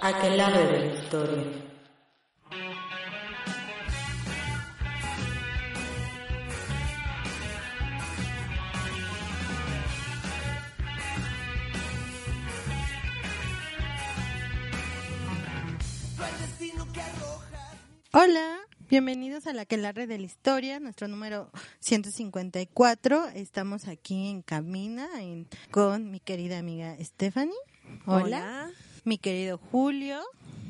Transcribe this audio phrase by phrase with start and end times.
[0.00, 1.44] Aquelarre de la historia.
[18.12, 18.58] Hola,
[18.88, 21.50] bienvenidos a la Aquelarre de la Historia, nuestro número
[21.80, 23.28] 154.
[23.34, 27.54] Estamos aquí en Camina en- con mi querida amiga Stephanie.
[28.06, 28.70] Hola.
[29.06, 30.20] Mi querido Julio.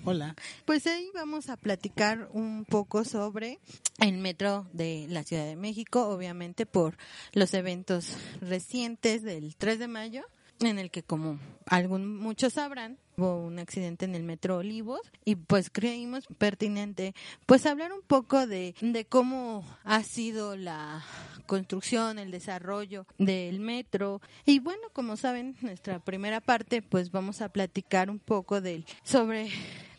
[0.04, 0.36] Hola.
[0.66, 3.60] Pues ahí vamos a platicar un poco sobre
[3.98, 6.98] el metro de la Ciudad de México, obviamente por
[7.32, 10.22] los eventos recientes del 3 de mayo,
[10.60, 15.36] en el que como algún muchos sabrán, hubo un accidente en el metro Olivos y
[15.36, 17.14] pues creímos pertinente
[17.46, 21.04] pues hablar un poco de, de cómo ha sido la
[21.46, 24.20] construcción, el desarrollo del metro.
[24.44, 29.48] Y bueno, como saben, nuestra primera parte pues vamos a platicar un poco del sobre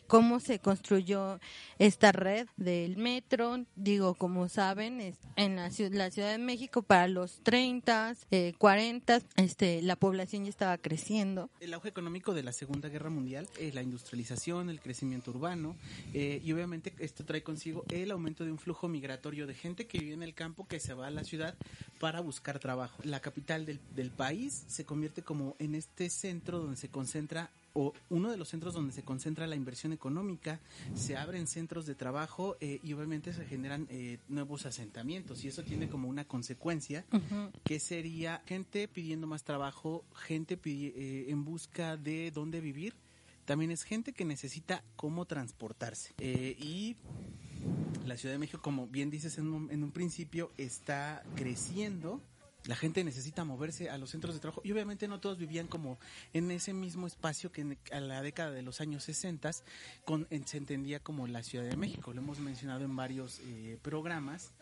[0.08, 1.38] cómo se construyó
[1.78, 3.64] esta red del metro.
[3.76, 9.82] Digo, como saben, en la, la Ciudad de México para los 30, eh, 40, este,
[9.82, 11.50] la población ya estaba creciendo.
[11.60, 15.76] El auge económico de la Segunda Guerra Mundial, eh, la industrialización, el crecimiento urbano
[16.14, 19.98] eh, y obviamente esto trae consigo el aumento de un flujo migratorio de gente que
[19.98, 21.54] vive en el campo que se va a la ciudad
[22.00, 23.02] para buscar trabajo.
[23.04, 27.92] La capital del, del país se convierte como en este centro donde se concentra o
[28.08, 30.58] uno de los centros donde se concentra la inversión económica,
[30.96, 35.62] se abren centros de trabajo eh, y obviamente se generan eh, nuevos asentamientos y eso
[35.62, 37.04] tiene como una consecuencia
[37.62, 42.94] que sería gente pidiendo más trabajo, gente eh, en busca de dónde vivir,
[43.44, 46.14] también es gente que necesita cómo transportarse.
[46.18, 46.96] Eh, y
[48.04, 52.20] la Ciudad de México, como bien dices en un, en un principio, está creciendo.
[52.68, 54.60] La gente necesita moverse a los centros de trabajo.
[54.62, 55.98] Y obviamente no todos vivían como
[56.32, 59.50] en ese mismo espacio que en, a la década de los años 60
[60.04, 62.12] con, en- se entendía como la Ciudad de México.
[62.12, 64.52] Lo hemos mencionado en varios eh, programas.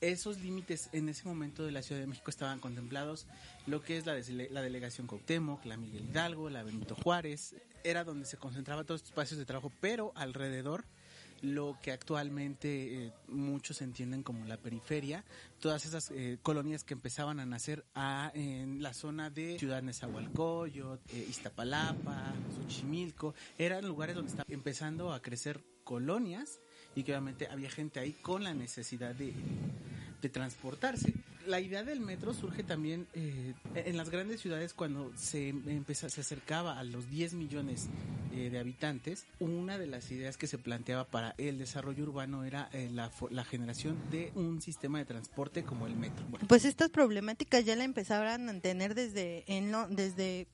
[0.00, 3.26] Esos límites en ese momento de la Ciudad de México estaban contemplados.
[3.68, 4.14] Lo que es la,
[4.50, 9.10] la delegación Cuauhtémoc, la Miguel Hidalgo, la Benito Juárez, era donde se concentraba todos estos
[9.10, 10.84] espacios de trabajo, pero alrededor
[11.42, 15.24] lo que actualmente eh, muchos entienden como la periferia,
[15.60, 21.00] todas esas eh, colonias que empezaban a nacer a- en la zona de Ciudad Nezahualcóyotl,
[21.14, 26.60] eh, Iztapalapa, Xochimilco, eran lugares donde estaban empezando a crecer colonias
[26.94, 29.32] y que obviamente había gente ahí con la necesidad de,
[30.22, 31.12] de transportarse.
[31.46, 36.20] La idea del metro surge también eh, en las grandes ciudades cuando se empezó, se
[36.20, 37.88] acercaba a los 10 millones
[38.32, 39.26] eh, de habitantes.
[39.40, 43.10] Una de las ideas que se planteaba para el desarrollo urbano era eh, la,
[43.44, 46.24] generación de un sistema de transporte como el metro.
[46.30, 50.46] Bueno, Pues estas problemáticas ya la empezaban a tener desde, en, Lo- desde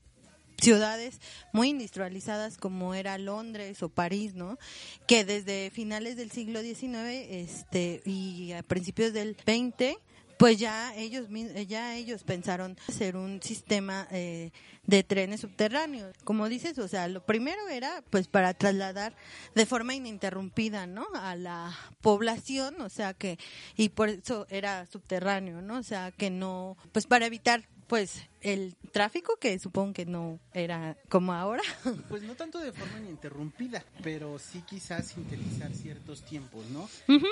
[0.60, 1.20] ciudades
[1.52, 4.58] muy industrializadas como era Londres o París, ¿no?
[5.06, 6.94] Que desde finales del siglo XIX
[7.30, 9.98] este, y a principios del XX
[10.38, 11.26] pues ya ellos
[11.66, 14.52] ya ellos pensaron hacer un sistema eh,
[14.84, 16.16] de trenes subterráneos.
[16.22, 19.14] Como dices o sea lo primero era pues para trasladar
[19.56, 23.38] de forma ininterrumpida no a la población o sea que
[23.76, 28.76] y por eso era subterráneo no o sea que no pues para evitar pues el
[28.92, 31.62] tráfico que supongo que no era como ahora
[32.08, 36.88] pues no tanto de forma ininterrumpida, pero sí quizás sintetizar ciertos tiempos, ¿no?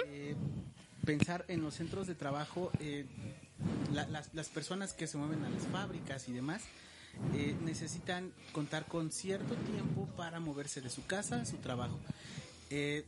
[0.08, 0.34] Eh,
[1.04, 3.06] pensar en los centros de trabajo, eh,
[3.92, 6.62] la- las, las personas que se mueven a las fábricas y demás,
[7.34, 11.98] eh, necesitan contar con cierto tiempo para moverse de su casa a su trabajo.
[12.70, 13.04] Eh,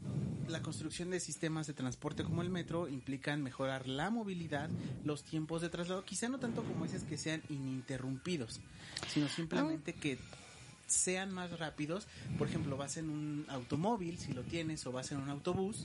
[0.48, 4.70] la construcción de sistemas de transporte como el metro implican mejorar la movilidad,
[5.04, 8.60] los tiempos de traslado, quizá no tanto como dices que sean ininterrumpidos,
[9.08, 10.19] sino simplemente que
[10.87, 12.06] sean más rápidos.
[12.38, 15.84] Por ejemplo, vas en un automóvil, si lo tienes, o vas en un autobús,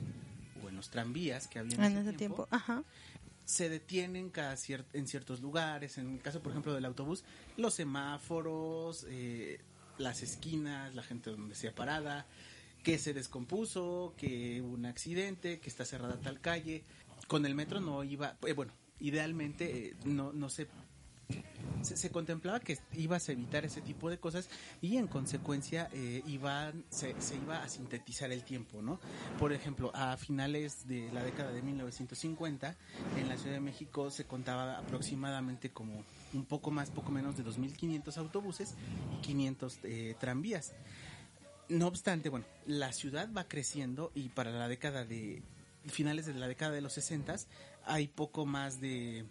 [0.64, 2.84] o en los tranvías que había en, en ese ese tiempo tiempo, ajá
[3.46, 5.98] se detienen cada cier- en ciertos lugares.
[5.98, 7.26] En el caso, por ejemplo, del autobús,
[7.58, 9.60] los semáforos, eh,
[9.98, 12.26] las esquinas, la gente donde sea parada,
[12.84, 16.84] que se descompuso, que hubo un accidente, que está cerrada tal calle.
[17.28, 20.68] Con el metro no iba, eh, bueno, idealmente eh, no, no se
[21.82, 24.50] se, se contemplaba que ibas a evitar ese tipo de cosas
[24.82, 29.00] y en consecuencia eh, iban, se, se iba a sintetizar el tiempo, ¿no?
[29.40, 32.76] Por ejemplo, a finales de la década de 1950,
[33.18, 36.04] en la Ciudad de México se contaba aproximadamente como
[36.34, 38.76] un poco más, poco menos de 2.500 autobuses
[39.18, 40.74] y 500 eh, tranvías.
[41.70, 45.42] No obstante, bueno, la ciudad va creciendo y para la década de
[45.86, 47.36] finales de la década de los 60
[47.86, 49.26] hay poco más de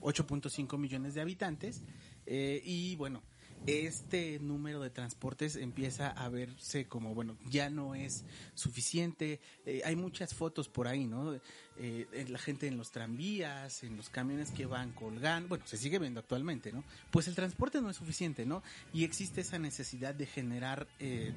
[0.00, 1.82] 8.5 millones de habitantes
[2.26, 3.22] eh, y bueno,
[3.66, 8.24] este número de transportes empieza a verse como, bueno, ya no es
[8.54, 9.40] suficiente.
[9.66, 11.38] Eh, hay muchas fotos por ahí, ¿no?
[11.76, 15.98] Eh, la gente en los tranvías, en los camiones que van colgando, bueno, se sigue
[15.98, 16.84] viendo actualmente, ¿no?
[17.10, 18.62] Pues el transporte no es suficiente, ¿no?
[18.92, 21.32] Y existe esa necesidad de generar eh,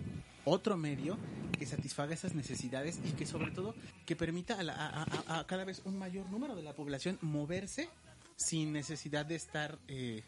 [0.45, 1.17] otro medio
[1.57, 3.75] que satisfaga esas necesidades y que sobre todo
[4.05, 7.89] que permita a, a cada vez un mayor número de la población moverse
[8.35, 10.23] sin necesidad de estar eh,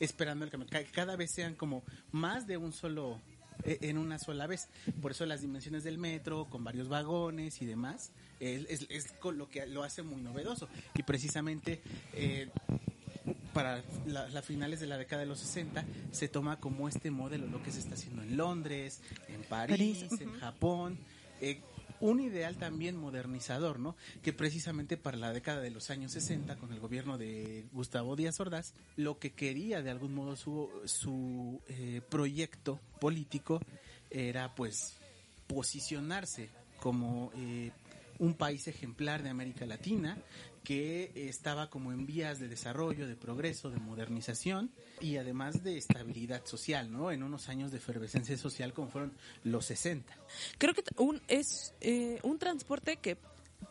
[0.00, 0.68] esperando el camión.
[0.92, 3.20] Cada vez sean como más de un solo,
[3.64, 4.68] e, en una sola vez.
[5.00, 9.66] Por eso las dimensiones del metro, con varios vagones y demás, es, es, lo que
[9.66, 10.68] lo hace muy novedoso.
[10.94, 11.80] Y precisamente
[12.14, 12.48] eh,
[13.52, 17.62] para las finales de la década de los 60 se toma como este modelo lo
[17.62, 20.98] que se está haciendo en Londres, en París, en Japón.
[21.40, 21.60] Eh,
[22.00, 23.96] un ideal también modernizador, ¿no?
[24.22, 28.40] Que precisamente para la década de los años 60, con el gobierno de Gustavo Díaz
[28.40, 33.60] Ordaz, lo que quería de algún modo su, su eh, proyecto político
[34.10, 34.96] era pues
[35.46, 36.50] posicionarse
[36.80, 37.72] como eh,
[38.18, 40.18] un país ejemplar de América Latina
[40.64, 44.70] que estaba como en vías de desarrollo, de progreso, de modernización
[45.00, 47.10] y además de estabilidad social, ¿no?
[47.10, 49.12] En unos años de efervescencia social como fueron
[49.44, 50.12] los 60.
[50.58, 53.16] Creo que un, es eh, un transporte que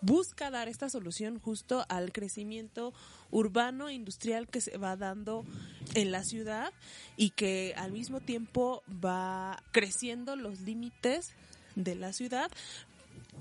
[0.02, 2.94] busca dar esta solución justo al crecimiento
[3.32, 5.46] urbano industrial que se va dando
[5.94, 6.74] en la ciudad
[7.16, 11.34] y que al mismo tiempo va creciendo los límites
[11.76, 12.52] de la ciudad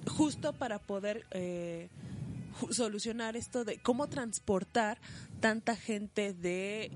[0.06, 1.88] justo para poder eh,
[2.70, 4.98] solucionar esto de cómo transportar
[5.40, 6.90] tanta gente de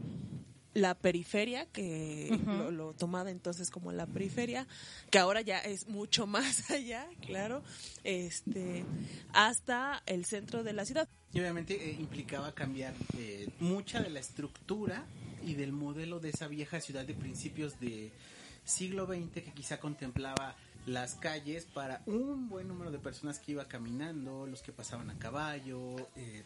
[0.73, 2.39] la periferia, que
[2.71, 4.67] lo, tomaba entonces como la periferia,
[5.11, 7.63] que ahora ya es mucho más allá, claro,
[8.05, 8.85] este,
[9.33, 11.09] hasta el centro de la ciudad.
[11.33, 15.05] Y obviamente eh, implicaba cambiar eh, mucha de la estructura
[15.45, 18.13] y del modelo de esa vieja ciudad de principios de
[18.65, 20.57] siglo XX que quizá contemplaba
[20.91, 25.19] las calles para un buen número de personas que iba caminando, los que pasaban a
[25.19, 26.43] caballo, eh,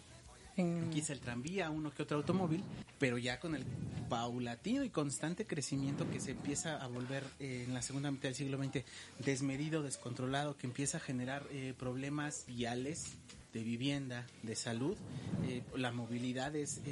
[0.92, 2.62] quizá el tranvía, uno que otro automóvil,
[2.98, 3.64] pero ya con el
[4.08, 8.34] paulatino y constante crecimiento que se empieza a volver eh, en la segunda mitad del
[8.34, 8.84] siglo XX
[9.18, 13.14] desmedido, descontrolado, que empieza a generar eh, problemas viales
[13.54, 14.96] de vivienda, de salud,
[15.46, 16.82] eh, la movilidad es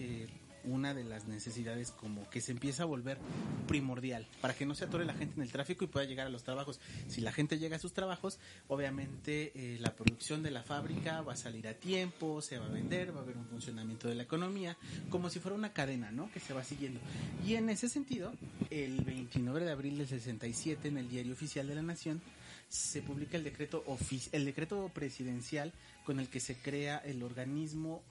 [0.64, 3.19] una de las necesidades como que se empieza a volver
[3.67, 6.31] primordial para que no se atore la gente en el tráfico y pueda llegar a
[6.31, 6.81] los trabajos.
[7.09, 8.38] Si la gente llega a sus trabajos,
[8.69, 12.70] obviamente eh, la producción de la fábrica va a salir a tiempo, se va a
[12.70, 14.76] vender, va a haber un funcionamiento de la economía,
[15.11, 16.31] como si fuera una cadena, ¿no?
[16.32, 17.00] Que se va siguiendo.
[17.47, 18.32] Y en ese sentido,
[18.70, 22.20] el 29 de abril del 67 en el Diario Oficial de la Nación
[22.69, 23.85] se publica el decreto
[24.32, 25.73] el decreto presidencial
[26.06, 28.03] con el que se crea el organismo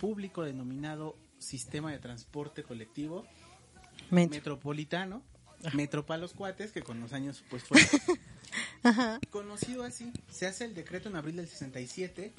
[0.00, 3.26] público denominado sistema de transporte colectivo
[4.10, 5.22] metropolitano,
[5.74, 7.80] Metro para los cuates, que con los años pues fue
[9.30, 10.12] conocido así.
[10.28, 12.32] Se hace el decreto en abril del 67,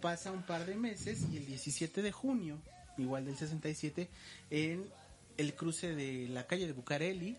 [0.00, 2.58] pasa un par de meses y el 17 de junio,
[2.96, 4.08] igual del 67,
[4.50, 4.84] en
[5.36, 7.36] el cruce de la calle de Bucareli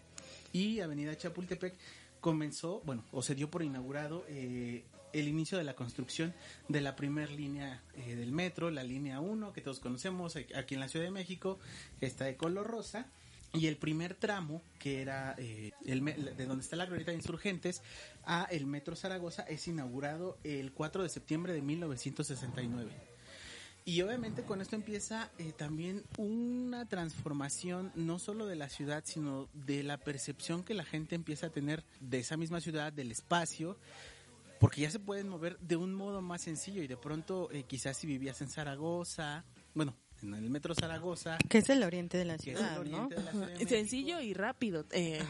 [0.53, 1.75] y Avenida Chapultepec
[2.21, 4.83] comenzó, bueno, o se dio por inaugurado eh,
[5.13, 6.33] el inicio de la construcción
[6.67, 10.79] de la primera línea eh, del metro, la línea 1 que todos conocemos aquí en
[10.79, 11.59] la Ciudad de México,
[12.01, 13.07] está de color rosa.
[13.51, 17.81] Y el primer tramo, que era eh, de donde está la glorieta de insurgentes,
[18.23, 23.09] a el Metro Zaragoza, es inaugurado el 4 de septiembre de 1969.
[23.89, 29.47] Y obviamente con esto empieza eh, también una transformación no solo de la ciudad, sino
[29.53, 33.77] de la percepción que la gente empieza a tener de esa misma ciudad, del espacio,
[34.59, 37.97] porque ya se pueden mover de un modo más sencillo y de pronto eh, quizás
[37.97, 41.37] si vivías en Zaragoza, bueno, en el metro Zaragoza.
[41.47, 43.09] Que es el oriente de la ciudad, ¿no?
[43.67, 44.85] Sencillo y rápido.
[44.91, 45.21] Eh,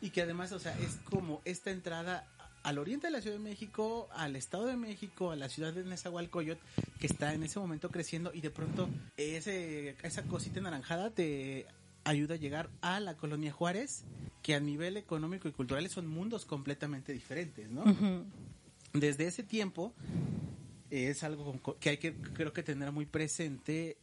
[0.00, 2.26] Y que además, o sea, es como esta entrada
[2.62, 5.84] al oriente de la Ciudad de México, al Estado de México, a la ciudad de
[5.84, 6.62] Nezahualcóyotl,
[6.98, 11.66] que está en ese momento creciendo y de pronto ese, esa cosita naranjada te
[12.04, 14.04] ayuda a llegar a la colonia Juárez,
[14.42, 17.84] que a nivel económico y cultural son mundos completamente diferentes, ¿no?
[18.94, 19.92] Desde ese tiempo
[20.90, 23.98] es algo que hay que creo que tener muy presente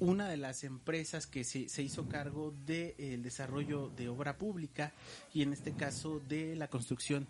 [0.00, 4.92] una de las empresas que se, se hizo cargo del desarrollo de obra pública
[5.32, 7.26] y en este caso de la construcción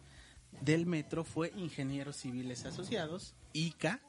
[0.62, 4.00] del metro fue Ingenieros Civiles Asociados, ICA,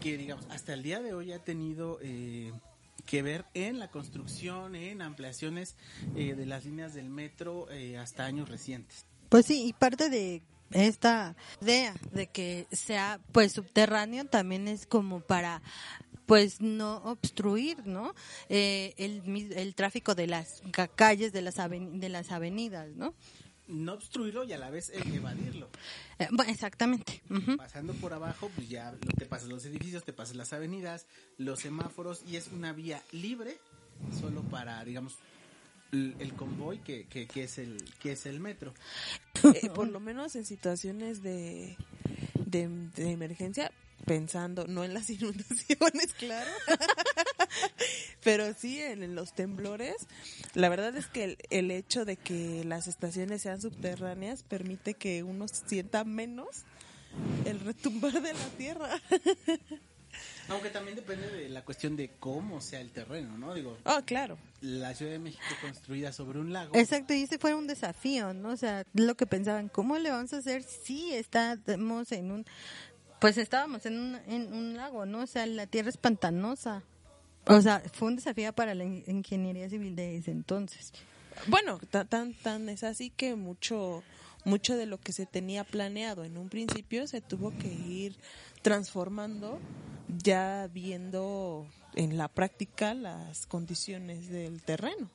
[0.00, 2.52] que digamos hasta el día de hoy ha tenido eh,
[3.06, 5.76] que ver en la construcción, en ampliaciones
[6.14, 9.06] eh, de las líneas del metro eh, hasta años recientes.
[9.30, 15.20] Pues sí, y parte de esta idea de que sea pues subterráneo también es como
[15.20, 15.62] para
[16.26, 18.14] pues no obstruir, ¿no?
[18.50, 19.22] Eh, el,
[19.56, 23.14] el tráfico de las ca- calles, de las, aven- de las avenidas, ¿no?
[23.66, 25.68] No obstruirlo y a la vez evadirlo.
[26.18, 27.22] Eh, bueno, exactamente.
[27.56, 31.06] Pasando por abajo, pues ya te pasas los edificios, te pasas las avenidas,
[31.38, 33.58] los semáforos y es una vía libre
[34.20, 35.16] solo para, digamos,
[35.92, 38.74] el, el convoy que, que, que es el que es el metro.
[39.54, 41.76] Eh, por lo menos en situaciones de,
[42.34, 43.70] de, de emergencia,
[44.04, 46.50] pensando no en las inundaciones, claro,
[48.24, 49.94] pero sí en, en los temblores.
[50.54, 55.22] La verdad es que el, el hecho de que las estaciones sean subterráneas permite que
[55.22, 56.64] uno sienta menos
[57.44, 59.00] el retumbar de la tierra.
[60.48, 63.54] Aunque también depende de la cuestión de cómo sea el terreno, ¿no?
[63.54, 64.38] Digo, Oh, claro.
[64.62, 66.74] la Ciudad de México construida sobre un lago.
[66.74, 68.50] Exacto, y ese fue un desafío, ¿no?
[68.50, 72.46] O sea, lo que pensaban, ¿cómo le vamos a hacer si estamos en un,
[73.20, 75.20] pues estábamos en un, en un lago, ¿no?
[75.22, 76.82] O sea, la tierra es pantanosa.
[77.46, 80.92] O sea, fue un desafío para la in- ingeniería civil de ese entonces.
[81.46, 84.02] Bueno, ta- tan tan es así que mucho
[84.44, 88.16] mucho de lo que se tenía planeado en un principio se tuvo que ir
[88.62, 89.58] transformando
[90.22, 95.10] ya viendo en la práctica las condiciones del terreno.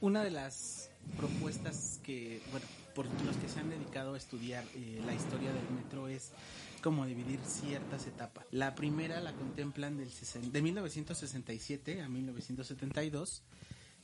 [0.00, 5.00] Una de las propuestas que, bueno, por los que se han dedicado a estudiar eh,
[5.04, 6.30] la historia del metro es
[6.82, 8.44] como dividir ciertas etapas.
[8.50, 13.42] La primera la contemplan del sesen- de 1967 a 1972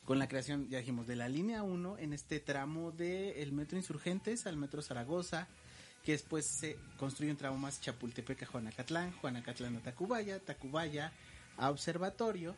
[0.04, 3.76] con la creación, ya dijimos, de la línea 1 en este tramo del el metro
[3.78, 5.46] Insurgentes al metro Zaragoza,
[6.04, 11.12] que después se construye un tramo más Chapultepec a Juanacatlán, Juanacatlán a Tacubaya, Tacubaya
[11.56, 12.54] a Observatorio,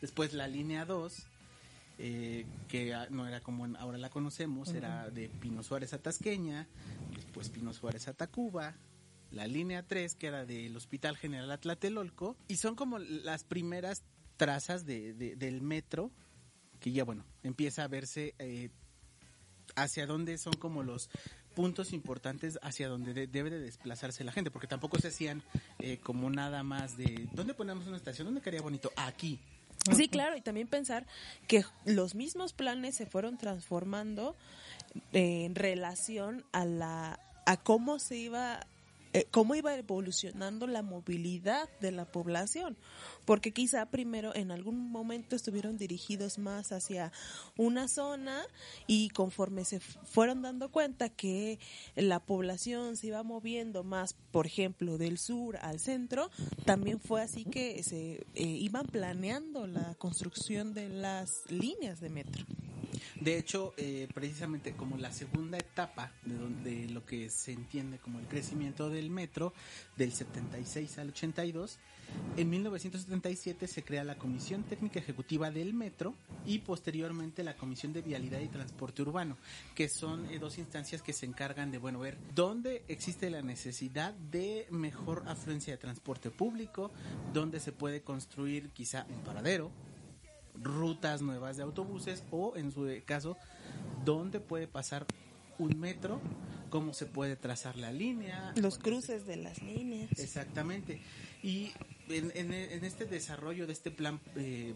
[0.00, 1.26] después la línea 2,
[1.98, 6.66] eh, que no era como ahora la conocemos, era de Pino Suárez a Tasqueña,
[7.14, 8.74] después Pino Suárez a Tacuba,
[9.30, 14.02] la línea 3, que era del Hospital General Atlatelolco, y son como las primeras
[14.36, 16.10] trazas de, de- del metro,
[16.80, 18.68] que ya bueno, empieza a verse eh,
[19.76, 21.08] hacia dónde son como los
[21.54, 25.42] puntos importantes hacia donde de- debe de desplazarse la gente, porque tampoco se hacían
[25.78, 28.26] eh, como nada más de, ¿dónde ponemos una estación?
[28.26, 28.90] ¿Dónde quedaría bonito?
[28.96, 29.38] Aquí.
[29.94, 31.06] Sí, claro, y también pensar
[31.46, 34.34] que los mismos planes se fueron transformando
[35.12, 38.66] eh, en relación a la a cómo se iba
[39.14, 42.76] eh, cómo iba evolucionando la movilidad de la población,
[43.24, 47.12] porque quizá primero en algún momento estuvieron dirigidos más hacia
[47.56, 48.42] una zona
[48.88, 51.60] y conforme se fueron dando cuenta que
[51.94, 56.28] la población se iba moviendo más, por ejemplo, del sur al centro,
[56.64, 62.44] también fue así que se eh, iban planeando la construcción de las líneas de metro.
[63.20, 68.18] De hecho, eh, precisamente como la segunda etapa de, donde lo que se entiende como
[68.18, 69.52] el crecimiento del metro,
[69.96, 71.78] del 76 al 82,
[72.36, 78.02] en 1977 se crea la Comisión Técnica Ejecutiva del Metro y posteriormente la Comisión de
[78.02, 79.36] Vialidad y Transporte Urbano,
[79.74, 84.14] que son eh, dos instancias que se encargan de, bueno, ver dónde existe la necesidad
[84.14, 86.90] de mejor afluencia de transporte público,
[87.32, 89.70] dónde se puede construir quizá un paradero,
[90.62, 93.36] rutas nuevas de autobuses o en su caso
[94.04, 95.06] dónde puede pasar
[95.58, 96.20] un metro,
[96.70, 98.52] cómo se puede trazar la línea.
[98.56, 100.10] Los cruces de las líneas.
[100.18, 101.00] Exactamente.
[101.42, 101.70] Y
[102.08, 104.74] en, en- en este desarrollo de este plan eh,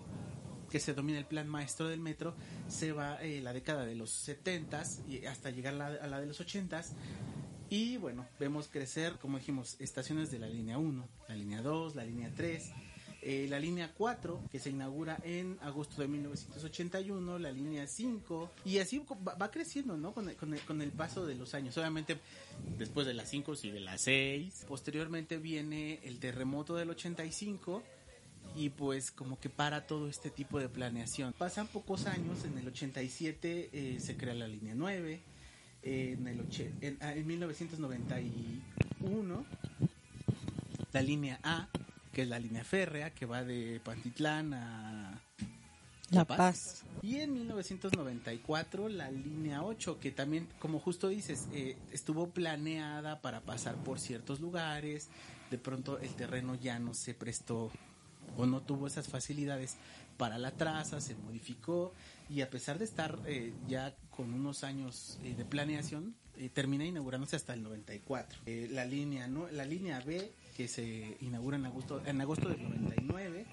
[0.70, 2.34] que se domina el plan maestro del metro,
[2.68, 6.20] se va eh, la década de los 70 y hasta llegar a la, a la
[6.20, 6.82] de los 80
[7.70, 12.04] y bueno, vemos crecer, como dijimos, estaciones de la línea 1, la línea 2, la
[12.04, 12.70] línea 3,
[13.22, 18.78] eh, la línea 4, que se inaugura en agosto de 1981, la línea 5, y
[18.78, 20.12] así va, va creciendo, ¿no?
[20.12, 21.76] Con el, con, el, con el paso de los años.
[21.78, 22.18] Obviamente,
[22.78, 24.64] después de las 5 sigue la 6.
[24.68, 27.82] Posteriormente viene el terremoto del 85
[28.56, 31.32] y pues como que para todo este tipo de planeación.
[31.36, 35.20] Pasan pocos años, en el 87 eh, se crea la línea 9,
[35.82, 39.44] eh, en, el oche- en, ah, en 1991
[40.92, 41.68] la línea A,
[42.18, 45.22] que es la línea férrea, que va de Pantitlán a
[46.10, 46.82] La Paz.
[47.00, 53.42] Y en 1994 la línea 8, que también, como justo dices, eh, estuvo planeada para
[53.42, 55.10] pasar por ciertos lugares,
[55.52, 57.70] de pronto el terreno ya no se prestó
[58.36, 59.76] o no tuvo esas facilidades
[60.16, 61.92] para la traza, se modificó
[62.28, 66.84] y a pesar de estar eh, ya con unos años eh, de planeación, eh, termina
[66.84, 68.42] inaugurándose hasta el 94.
[68.46, 72.60] Eh, la línea no, la línea B que se inaugura en agosto en agosto del
[72.62, 73.46] 99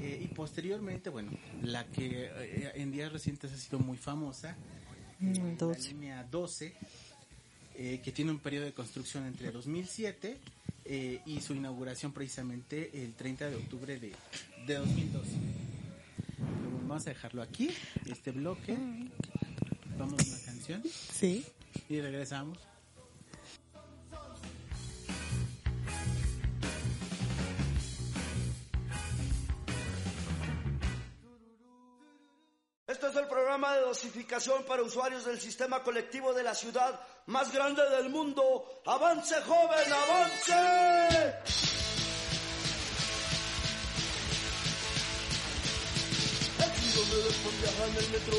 [0.00, 4.54] eh, y posteriormente, bueno, la que eh, en días recientes ha sido muy famosa,
[5.18, 5.88] Mm, eh, la 12.
[5.94, 6.74] línea 12,
[7.76, 10.38] eh, que tiene un periodo de construcción entre 2007
[10.84, 14.12] eh, y su inauguración precisamente el 30 de octubre de,
[14.66, 15.30] de 2012.
[16.86, 17.70] Vamos a dejarlo aquí,
[18.10, 18.76] este bloque.
[19.98, 21.46] Vamos a una canción Sí.
[21.88, 22.58] y regresamos.
[33.06, 37.52] Este es el programa de dosificación para usuarios del sistema colectivo de la ciudad más
[37.52, 38.82] grande del mundo.
[38.84, 40.52] ¡Avance, joven, avance!
[46.56, 46.72] Del
[47.44, 48.36] por viajar en el metro.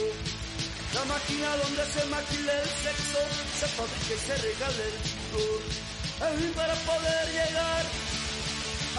[0.96, 3.20] La máquina donde se maquila el sexo,
[3.60, 5.62] se fabrica y se regala el sudor.
[6.30, 7.86] El fin para poder llegar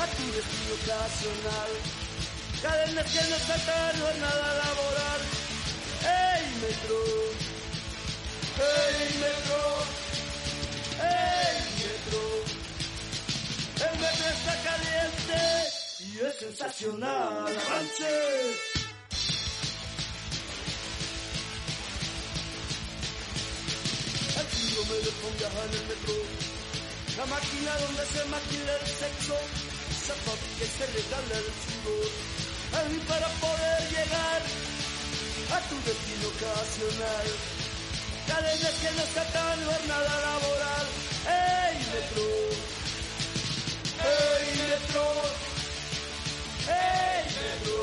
[0.01, 1.71] a tu destino ocasional.
[2.63, 3.37] Cadenas que no
[3.99, 5.38] no es nada laboral.
[6.03, 7.01] ¡Ey, metro!
[8.59, 9.61] ¡Ey, metro!
[11.03, 12.23] ¡Ey, metro!
[13.87, 15.41] El metro está caliente
[16.01, 17.47] y es sensacional.
[17.47, 18.15] ¡Avance!
[24.39, 26.15] El síndrome de viajar en el metro.
[27.17, 29.37] La máquina donde se maquila el sexo,
[30.07, 32.11] se fabrica y se regala el sudor.
[32.79, 34.43] El fin para poder llegar
[35.51, 37.27] a tu destino ocasional.
[38.27, 40.87] Cadenas que no tratan jornada laboral.
[41.27, 42.27] ¡Ey, metro!
[44.05, 45.07] ¡Ey, metro!
[46.69, 47.81] ¡Ey, metro!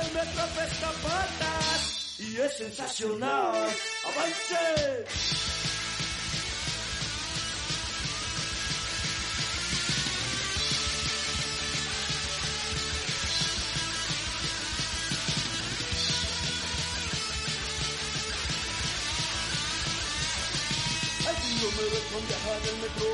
[0.00, 3.68] El metro apesta patas y es sensacional.
[4.04, 5.51] ¡Avance!
[21.62, 23.06] Síndrome de con viajar en el metro.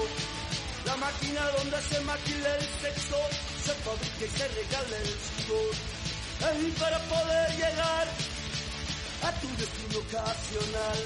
[0.86, 3.20] La máquina donde se maquila el sexo,
[3.62, 5.74] se fabrica y se regala el sudor.
[6.56, 8.08] Fin para poder llegar
[9.22, 10.98] a tu destino ocasional.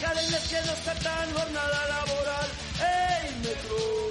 [0.00, 2.48] Cadenas que no tratan jornada laboral.
[2.80, 4.08] ¡Ey, metro!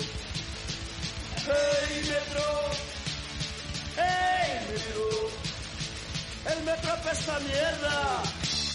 [1.57, 2.47] ¡Ey, metro!
[3.97, 5.31] ¡Ey, metro!
[6.51, 8.23] El metro apesta mierda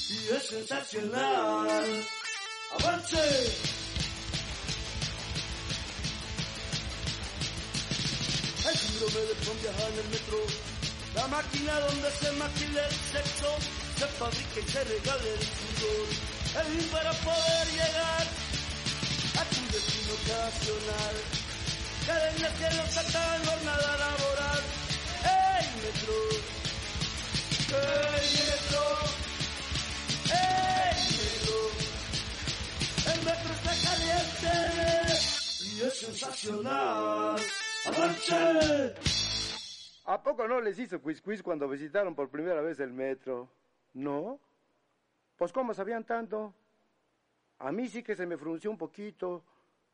[0.08, 2.21] y es sensacional.
[2.78, 3.18] ¡Avance!
[8.68, 10.38] El síndrome de con viajar en el metro.
[11.14, 13.56] La máquina donde se maquila el sexo,
[13.98, 16.08] se fabrica y se regala el sudor.
[16.61, 18.26] El para poder llegar
[19.38, 21.16] a tu destino ocasional.
[22.06, 23.96] Cadenas que no tratan jornada
[40.05, 43.48] ¿A poco no les hizo quiz quiz cuando visitaron por primera vez el metro?
[43.94, 44.40] ¿No?
[45.37, 46.52] Pues ¿cómo sabían tanto?
[47.61, 49.44] A mí sí que se me frunció un poquito.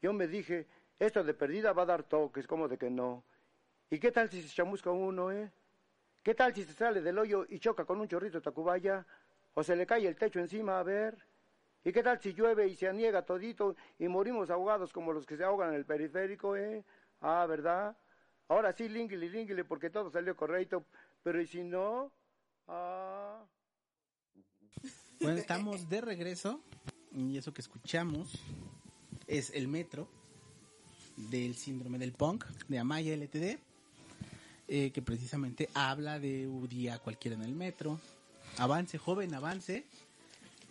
[0.01, 0.67] Yo me dije,
[0.99, 3.25] esto de perdida va a dar toques, ¿cómo de que no?
[3.91, 5.53] ¿Y qué tal si se chamusca uno, eh?
[6.23, 9.05] ¿Qué tal si se sale del hoyo y choca con un chorrito de tacubaya?
[9.53, 11.28] ¿O se le cae el techo encima, a ver?
[11.85, 15.37] ¿Y qué tal si llueve y se aniega todito y morimos ahogados como los que
[15.37, 16.85] se ahogan en el periférico, eh?
[17.21, 17.97] Ah, ¿verdad?
[18.49, 20.85] Ahora sí, línguile, línguile, porque todo salió correcto.
[21.23, 22.13] Pero ¿y si no?
[22.67, 23.45] Ah...
[25.21, 26.61] Bueno, estamos de regreso
[27.13, 28.41] y eso que escuchamos
[29.27, 30.09] es el metro
[31.17, 33.59] del síndrome del punk de Amaya LTD,
[34.69, 38.01] eh, que precisamente habla de un día cualquiera en el metro.
[38.59, 39.85] Avance, joven, avance,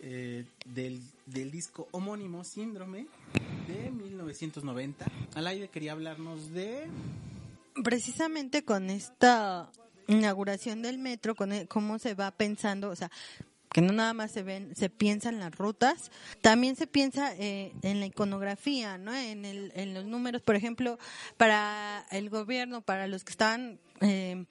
[0.00, 3.06] eh, del, del disco homónimo Síndrome
[3.66, 5.04] de 1990.
[5.34, 6.86] Al aire quería hablarnos de...
[7.84, 9.70] precisamente con esta
[10.06, 13.10] inauguración del metro, con el- cómo se va pensando, o sea,
[13.70, 17.72] que no nada más se ven, se piensa en las rutas, también se piensa eh,
[17.82, 19.14] en la iconografía, ¿no?
[19.14, 20.98] En, el, en los números, por ejemplo,
[21.36, 24.46] para el gobierno, para los que estaban eh,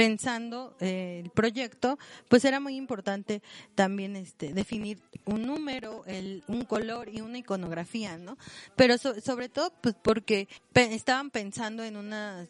[0.00, 3.42] pensando eh, el proyecto, pues era muy importante
[3.74, 8.38] también este definir un número, el, un color y una iconografía, ¿no?
[8.76, 12.46] Pero so- sobre todo, pues porque estaban pensando en una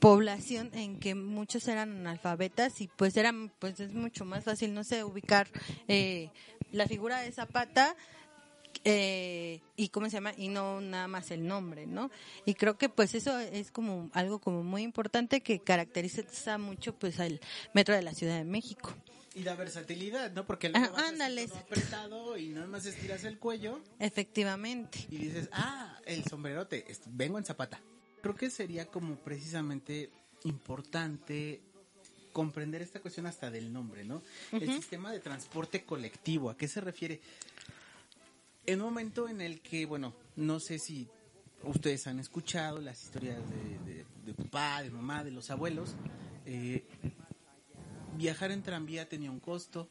[0.00, 4.82] población en que muchos eran analfabetas y pues eran pues es mucho más fácil no
[4.82, 5.46] sé ubicar
[5.88, 6.30] eh,
[6.72, 7.94] la figura de Zapata
[8.84, 12.10] eh, y cómo se llama y no nada más el nombre no
[12.44, 17.18] y creo que pues eso es como algo como muy importante que caracteriza mucho pues
[17.20, 17.40] al
[17.72, 18.92] metro de la Ciudad de México
[19.34, 20.44] Y la versatilidad, ¿no?
[20.46, 21.48] Porque Ah, luego vas así ándale.
[21.48, 25.06] todo apretado y nada más estiras el cuello Efectivamente.
[25.10, 27.80] y dices, ah, el sombrerote, vengo en zapata.
[28.22, 30.10] Creo que sería como precisamente
[30.44, 31.60] importante
[32.32, 34.22] comprender esta cuestión hasta del nombre, ¿no?
[34.52, 37.20] El sistema de transporte colectivo, ¿a qué se refiere?
[38.66, 41.08] En un momento en el que, bueno, no sé si
[41.64, 45.94] ustedes han escuchado las historias de, de- de papá, de mamá, de los abuelos,
[46.46, 46.84] eh,
[48.16, 49.88] viajar en tranvía tenía un costo,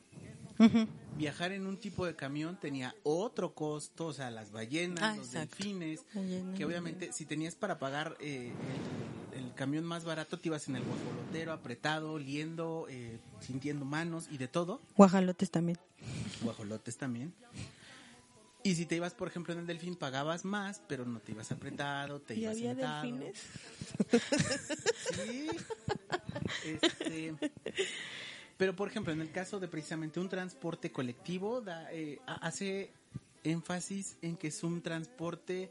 [1.17, 5.27] viajar en un tipo de camión tenía otro costo, o sea, las ballenas, Ah, los
[5.27, 5.55] exacto.
[5.57, 6.05] delfines,
[6.55, 8.51] que obviamente si tenías para pagar eh,
[9.33, 14.27] el, el camión más barato te ibas en el guajolotero, apretado, oliendo, eh, sintiendo manos
[14.31, 15.77] y de todo, Guajalotes también.
[16.41, 17.33] guajolotes también.
[18.63, 21.51] Y si te ibas, por ejemplo, en el delfín, pagabas más, pero no te ibas
[21.51, 23.01] apretado, te ¿Y ibas había sentado.
[23.03, 23.41] delfines?
[25.13, 25.47] Sí.
[26.65, 27.35] Este,
[28.57, 32.91] pero, por ejemplo, en el caso de precisamente un transporte colectivo, da, eh, ha- hace
[33.43, 35.69] énfasis en que es un transporte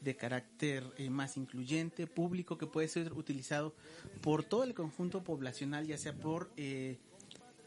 [0.00, 3.74] de carácter eh, más incluyente, público, que puede ser utilizado
[4.22, 6.98] por todo el conjunto poblacional, ya sea por eh,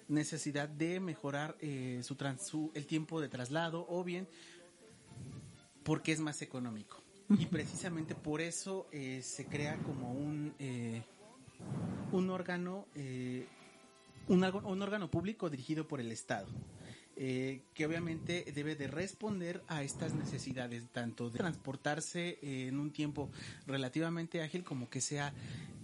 [0.10, 4.28] necesidad de mejorar eh, su, trans- su- el tiempo de traslado o bien
[5.88, 7.02] porque es más económico.
[7.30, 11.02] Y precisamente por eso eh, se crea como un, eh,
[12.12, 13.48] un órgano, eh,
[14.28, 16.48] un, órgano público dirigido por el Estado,
[17.16, 23.32] que obviamente debe de responder a estas necesidades, tanto de transportarse en un tiempo
[23.66, 25.34] relativamente ágil como que sea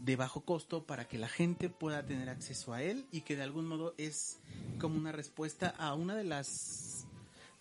[0.04, 3.44] de bajo costo para que la gente pueda tener acceso a él y que de
[3.44, 4.38] algún modo es
[4.80, 7.08] como una respuesta a una de las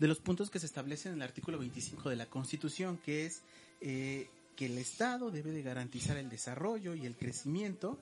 [0.03, 3.43] de los puntos que se establecen en el artículo 25 de la Constitución, que es
[3.81, 8.01] eh, que el Estado debe de garantizar el desarrollo y el crecimiento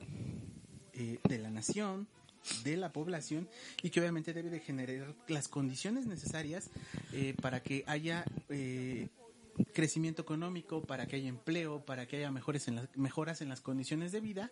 [0.93, 2.07] eh, de la nación,
[2.63, 3.47] de la población,
[3.83, 6.71] y que obviamente debe de generar las condiciones necesarias
[7.13, 8.25] eh, para que haya
[9.71, 13.61] crecimiento económico, para que haya empleo, para que haya mejores en las, mejoras en las
[13.61, 14.49] condiciones de vida.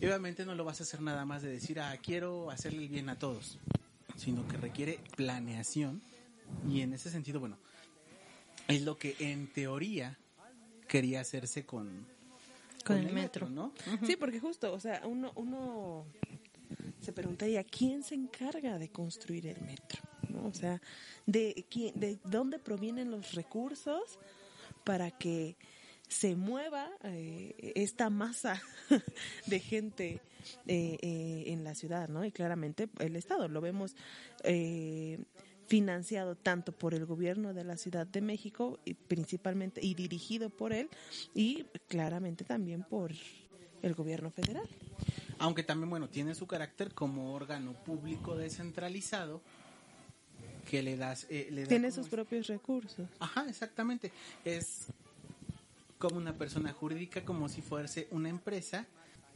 [0.00, 2.88] Y obviamente no lo vas a hacer nada más de decir, ah, quiero hacerle el
[2.88, 3.58] bien a todos,
[4.16, 6.00] sino que requiere planeación
[6.68, 7.58] y en ese sentido, bueno,
[8.68, 10.18] es lo que en teoría
[10.88, 12.06] quería hacerse con,
[12.84, 13.48] Con el metro.
[13.48, 13.72] ¿no?
[14.06, 16.06] Sí, porque justo, o sea, uno, uno
[17.00, 20.02] se preguntaría, ¿quién se encarga de construir el metro?
[20.28, 20.46] ¿No?
[20.46, 20.80] O sea,
[21.26, 24.18] ¿de, quién, ¿de dónde provienen los recursos
[24.84, 25.56] para que
[26.08, 28.62] se mueva eh, esta masa
[29.46, 30.20] de gente
[30.66, 32.24] eh, eh, en la ciudad, ¿no?
[32.24, 33.96] Y claramente el Estado, lo vemos
[34.42, 35.18] eh,
[35.66, 40.72] financiado tanto por el gobierno de la Ciudad de México y principalmente y dirigido por
[40.72, 40.88] él
[41.34, 43.12] y claramente también por
[43.82, 44.68] el gobierno federal.
[45.38, 49.42] Aunque también, bueno, tiene su carácter como órgano público descentralizado
[50.70, 51.26] que le das...
[51.28, 53.08] eh, le da Tiene sus propios recursos.
[53.18, 54.12] Ajá, exactamente.
[54.44, 54.86] Es
[55.98, 58.86] como una persona jurídica, como si fuese una empresa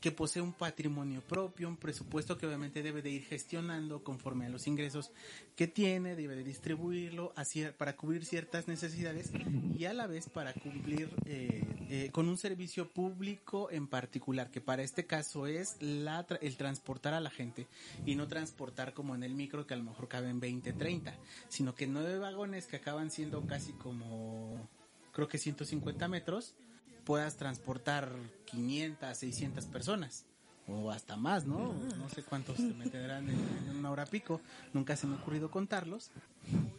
[0.00, 4.48] que posee un patrimonio propio, un presupuesto que obviamente debe de ir gestionando conforme a
[4.48, 5.10] los ingresos
[5.56, 7.32] que tiene, debe de distribuirlo
[7.76, 9.30] para cubrir ciertas necesidades
[9.76, 14.60] y a la vez para cumplir eh, eh, con un servicio público en particular, que
[14.60, 17.66] para este caso es la, el transportar a la gente
[18.06, 21.14] y no transportar como en el micro que a lo mejor caben 20, 30,
[21.48, 24.68] sino que nueve vagones que acaban siendo casi como
[25.12, 26.54] creo que 150 metros,
[27.08, 28.12] puedas transportar
[28.44, 30.26] 500, 600 personas.
[30.66, 31.72] O hasta más, ¿no?
[31.96, 33.38] No sé cuántos se meterán en,
[33.70, 34.42] en una hora pico.
[34.74, 36.10] Nunca se me ha ocurrido contarlos.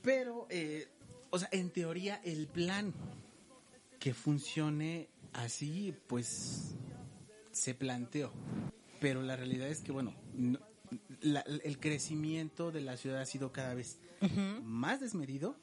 [0.03, 0.87] Pero, eh,
[1.31, 2.93] o sea, en teoría el plan
[3.99, 6.75] que funcione así, pues
[7.51, 8.31] se planteó.
[9.01, 10.59] Pero la realidad es que, bueno, no-
[11.21, 13.97] la- el crecimiento de la ciudad ha sido cada vez
[14.61, 15.55] más desmedido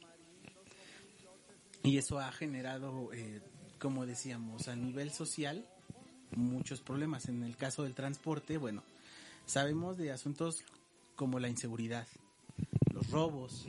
[1.85, 3.41] y eso ha generado, eh,
[3.87, 5.65] como decíamos, a nivel social
[6.33, 7.29] muchos problemas.
[7.29, 8.83] En el caso del transporte, bueno,
[9.45, 10.65] sabemos de asuntos
[11.15, 12.09] como la inseguridad,
[12.93, 13.69] los robos,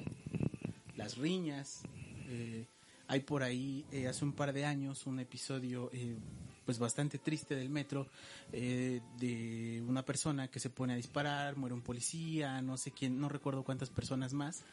[0.95, 1.83] las riñas.
[2.29, 2.65] eh,
[3.07, 6.17] hay por ahí, eh, hace un par de años, un episodio eh,
[6.65, 8.07] pues bastante triste del metro
[8.51, 13.19] eh, de una persona que se pone a disparar, muere un policía, no sé quién,
[13.19, 14.63] no recuerdo cuántas personas más.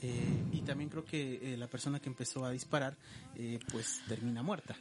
[0.00, 2.96] Eh, y también creo que eh, la persona que empezó a disparar
[3.34, 4.76] eh, pues termina muerta.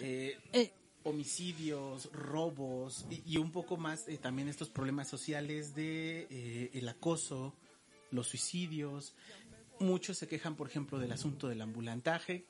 [0.00, 0.72] Eh, Eh,
[1.04, 7.54] homicidios, robos y, y un poco más también estos problemas sociales de el acoso,
[8.10, 9.14] los suicidios.
[9.80, 12.46] Muchos se quejan, por ejemplo, del asunto del ambulantaje,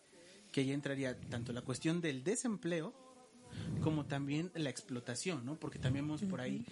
[0.50, 2.92] que ahí entraría tanto la cuestión del desempleo
[3.80, 5.56] como también la explotación, ¿no?
[5.56, 6.66] Porque también vemos por ahí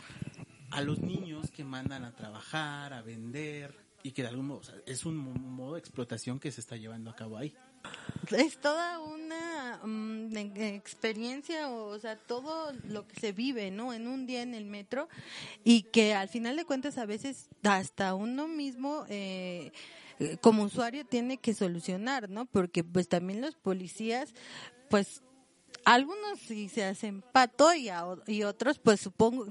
[0.70, 5.04] a los niños que mandan a trabajar, a vender y que de algún modo es
[5.04, 7.54] un mo- modo de explotación que se está llevando a cabo ahí.
[8.30, 9.80] Es toda una
[10.34, 13.92] e- experiencia, o sea, todo lo que se vive, ¿no?
[13.94, 15.08] En un día en el metro
[15.64, 19.72] y que al final de cuentas a veces hasta uno mismo eh,
[20.42, 22.44] como usuario tiene que solucionar, ¿no?
[22.44, 24.34] Porque pues también los policías,
[24.90, 25.22] pues
[25.84, 29.46] algunos sí se hacen pato y, a y otros pues supongo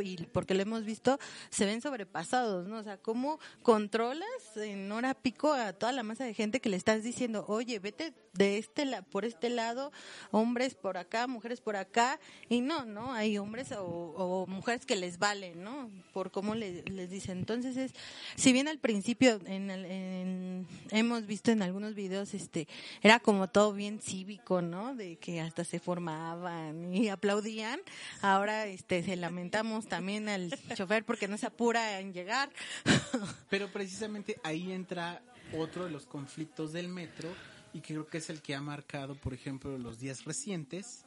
[0.00, 1.18] y porque lo hemos visto
[1.50, 6.24] se ven sobrepasados no o sea cómo controlas en hora pico a toda la masa
[6.24, 9.90] de gente que le estás diciendo oye vete de este la por este lado
[10.32, 14.96] hombres por acá mujeres por acá y no no hay hombres o, o mujeres que
[14.96, 17.38] les valen no por cómo le- les dicen.
[17.38, 17.92] Entonces es
[18.36, 22.68] si bien al principio en, en- hemos visto en algunos videos este
[23.02, 27.78] era como todo bien cívico no de que hasta se formaban y aplaudían.
[28.22, 32.50] Ahora este se lamentamos también al chofer porque no se apura en llegar.
[33.50, 35.22] Pero precisamente ahí entra
[35.56, 37.28] otro de los conflictos del metro
[37.72, 41.04] y que creo que es el que ha marcado, por ejemplo, los días recientes,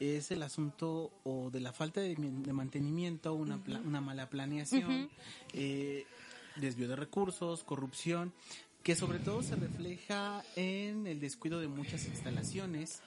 [0.00, 5.10] es el asunto o de la falta de, de mantenimiento, una, pla- una mala planeación,
[5.52, 6.06] eh,
[6.56, 8.32] desvío de recursos, corrupción,
[8.82, 13.00] que sobre todo se refleja en el descuido de muchas instalaciones,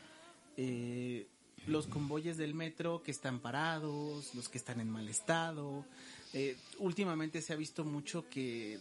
[0.58, 1.28] eh,
[1.68, 5.86] los convoyes del metro que están parados, los que están en mal estado.
[6.34, 8.80] Eh, últimamente se ha visto mucho que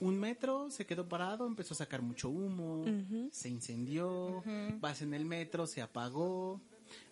[0.00, 2.84] un metro se quedó parado, empezó a sacar mucho humo,
[3.32, 4.42] se incendió,
[4.80, 6.60] vas en el metro, se apagó.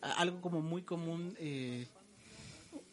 [0.01, 1.89] Algo como muy común eh,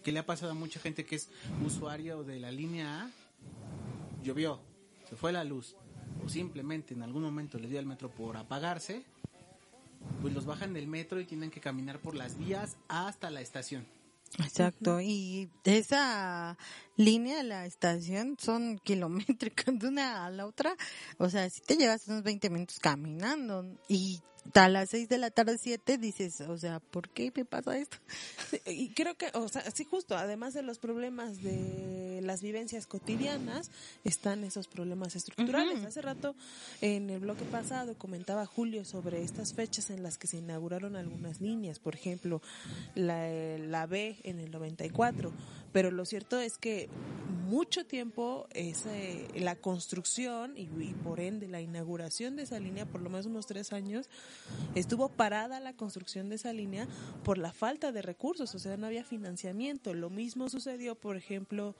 [0.03, 1.29] que le ha pasado a mucha gente que es
[1.65, 3.11] usuario de la línea A,
[4.23, 4.59] llovió,
[5.07, 5.75] se fue la luz,
[6.25, 9.03] o simplemente en algún momento le dio al metro por apagarse,
[10.21, 13.85] pues los bajan del metro y tienen que caminar por las vías hasta la estación.
[14.39, 16.57] Exacto, y esa
[16.95, 20.75] línea de la estación son kilométricas de una a la otra,
[21.17, 24.21] o sea, si te llevas unos 20 minutos caminando y
[24.53, 27.97] a las 6 de la tarde, 7, dices, o sea, ¿por qué me pasa esto?
[28.49, 32.87] Sí, Y creo que, o sea, sí, justo, además de los problemas de las vivencias
[32.87, 33.71] cotidianas,
[34.03, 35.83] están esos problemas estructurales.
[35.85, 36.35] Hace rato,
[36.81, 41.41] en el bloque pasado, comentaba Julio sobre estas fechas en las que se inauguraron algunas
[41.41, 42.41] líneas, por ejemplo,
[42.95, 43.27] la,
[43.57, 45.31] la B en el 94.
[45.71, 46.89] Pero lo cierto es que
[47.47, 53.01] mucho tiempo ese, la construcción y, y por ende la inauguración de esa línea, por
[53.01, 54.09] lo menos unos tres años,
[54.75, 56.87] estuvo parada la construcción de esa línea
[57.23, 59.93] por la falta de recursos, o sea, no había financiamiento.
[59.93, 61.75] Lo mismo sucedió, por ejemplo,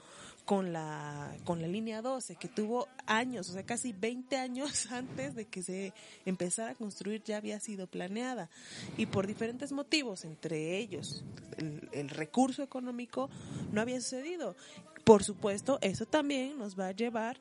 [0.46, 5.36] con la con la línea 12, que tuvo años, o sea, casi 20 años antes
[5.36, 5.94] de que se
[6.26, 8.50] empezara a construir ya había sido planeada
[8.98, 11.24] y por diferentes motivos, entre ellos
[11.58, 13.30] el, el recurso económico
[13.72, 14.56] no había sucedido.
[15.04, 17.40] Por supuesto, eso también nos va a llevar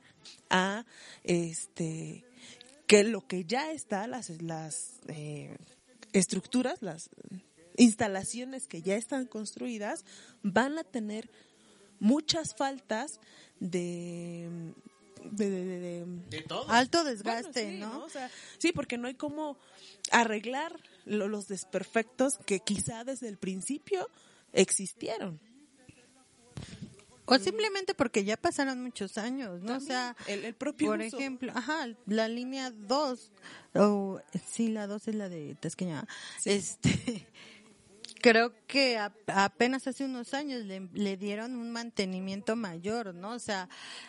[0.48, 0.84] a
[1.24, 2.24] este
[2.90, 5.57] que lo que ya está, las, las eh,
[6.12, 7.09] estructuras, las
[7.76, 10.05] instalaciones que ya están construidas,
[10.42, 11.31] van a tener
[12.00, 13.20] muchas faltas
[13.61, 14.72] de...
[15.31, 16.68] de, de- de- de- De todo.
[16.68, 18.03] Alto bueno, desgaste, sí, ¿no?
[18.05, 19.57] O sea, sí, porque no hay como
[20.11, 20.74] arreglar
[21.05, 24.09] lo- los desperfectos que quizá desde el principio
[24.53, 25.38] existieron.
[27.30, 29.76] O simplemente porque ya pasaron muchos años, ¿no?
[29.76, 31.16] O sea, el, el propio por uso.
[31.16, 33.32] ejemplo, ajá, la línea 2,
[33.74, 36.06] o sí, la 2 es la de Tasqueña.
[36.44, 37.26] Este,
[38.20, 43.30] creo que a- apenas hace unos años le, le dieron un mantenimiento mayor, ¿no?
[43.30, 43.68] O sea,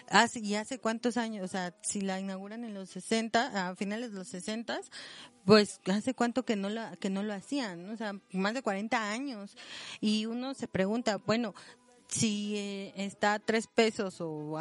[0.09, 4.11] hace, y hace cuántos años, o sea, si la inauguran en los 60, a finales
[4.11, 4.81] de los 60,
[5.45, 7.93] pues hace cuánto que no la, que no lo hacían, ¿no?
[7.93, 9.55] O sea, más de 40 años.
[9.99, 11.53] Y uno se pregunta, bueno,
[12.11, 14.57] si está a tres pesos o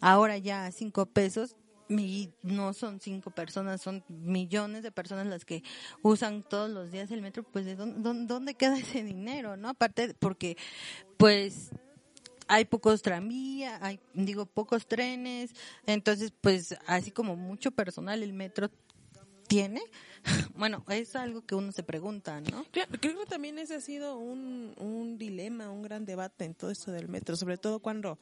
[0.00, 1.56] ahora ya a cinco pesos,
[1.88, 5.62] y no son cinco personas, son millones de personas las que
[6.02, 9.68] usan todos los días el metro, pues ¿de dónde, dónde- dónde queda ese dinero, no?
[9.68, 10.56] Aparte, porque
[11.18, 11.70] pues
[12.48, 15.50] hay pocos tranvías, hay, digo, pocos trenes,
[15.86, 18.70] entonces pues así como mucho personal el metro
[19.46, 19.82] tiene,
[20.56, 22.64] bueno, es algo que uno se pregunta, ¿no?
[22.70, 26.70] Claro, creo que también ese ha sido un, un dilema, un gran debate en todo
[26.70, 28.18] esto del metro, sobre todo cuando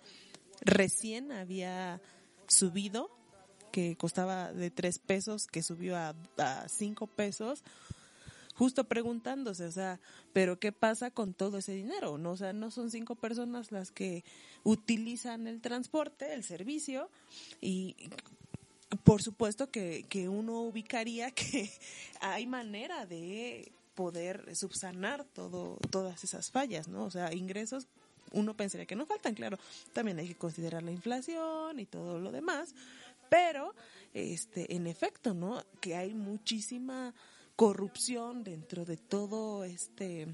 [0.61, 2.01] recién había
[2.47, 3.11] subido,
[3.71, 7.65] que costaba de tres pesos, que subió a, a cinco pesos,
[8.55, 9.99] justo preguntándose, o sea,
[10.33, 12.19] pero ¿qué pasa con todo ese dinero?
[12.19, 14.25] No, o sea, no son cinco personas las que
[14.63, 17.09] utilizan el transporte, el servicio,
[17.61, 17.97] y
[19.13, 21.71] por supuesto que, que uno ubicaría que
[22.23, 27.05] hay manera de poder subsanar todo, todas esas fallas, ¿no?
[27.05, 27.89] O sea, ingresos
[28.31, 29.59] uno pensaría que no faltan, claro,
[29.93, 32.75] también hay que considerar la inflación y todo lo demás,
[33.29, 33.75] pero
[34.15, 35.63] este en efecto, ¿no?
[35.83, 37.13] Que hay muchísima
[37.55, 40.27] corrupción dentro de todo este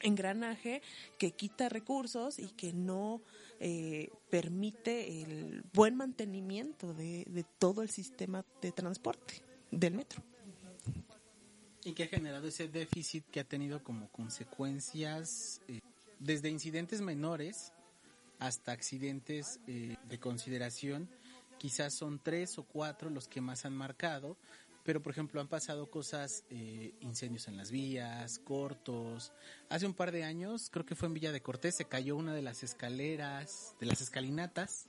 [0.00, 0.82] engranaje
[1.18, 3.22] que quita recursos y que no
[3.60, 10.22] eh, permite el buen mantenimiento de, todo el sistema de transporte del metro.
[11.84, 15.80] Y que ha generado ese déficit que ha tenido como consecuencias eh,
[16.18, 17.72] desde incidentes menores
[18.38, 21.08] hasta accidentes eh, de consideración.
[21.58, 24.36] Quizás son tres o cuatro los que más han marcado,
[24.88, 29.34] pero por ejemplo han pasado cosas, eh, incendios en las vías, cortos.
[29.68, 32.32] Hace un par de años, creo que fue en Villa de Cortés, se cayó una
[32.32, 34.86] de las escaleras, de las escalinatas.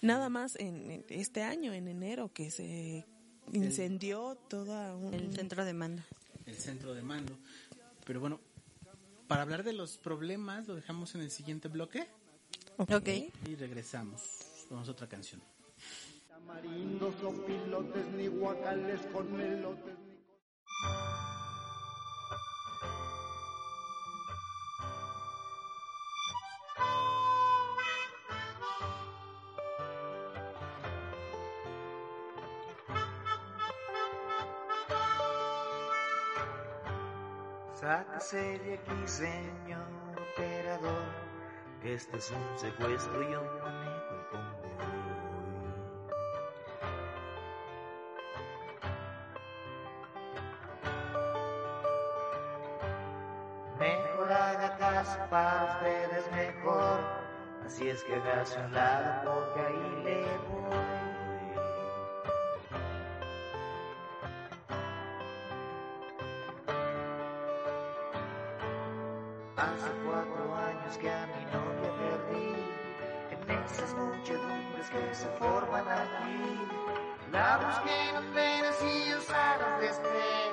[0.00, 3.04] Nada más en, en este año, en enero, que se
[3.52, 5.12] incendió toda un...
[5.12, 6.02] El centro de mando.
[6.46, 7.36] el centro de mando.
[8.06, 8.40] Pero bueno,
[9.28, 12.08] para hablar de los problemas lo dejamos en el siguiente bloque
[12.78, 13.08] Ok.
[13.46, 14.22] y regresamos.
[14.70, 15.42] Vamos a otra canción.
[16.36, 19.96] Tamarindos o pilotes, ni guacales con melotes,
[38.32, 39.80] de aquí, señor
[40.34, 41.04] operador,
[41.80, 43.40] que este es un secuestro y yo
[57.90, 60.76] así es que un lado porque ahí le voy.
[69.56, 72.54] Hace cuatro años que a mi novia perdí.
[73.30, 76.60] En esas muchedumbres que se forman aquí.
[77.30, 80.45] La busqué en hoteles y en salas de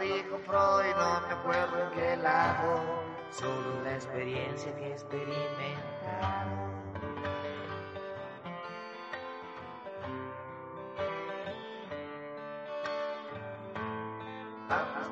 [0.00, 6.68] dijo Freud, no me acuerdo en qué lado, solo la experiencia que he experimentado.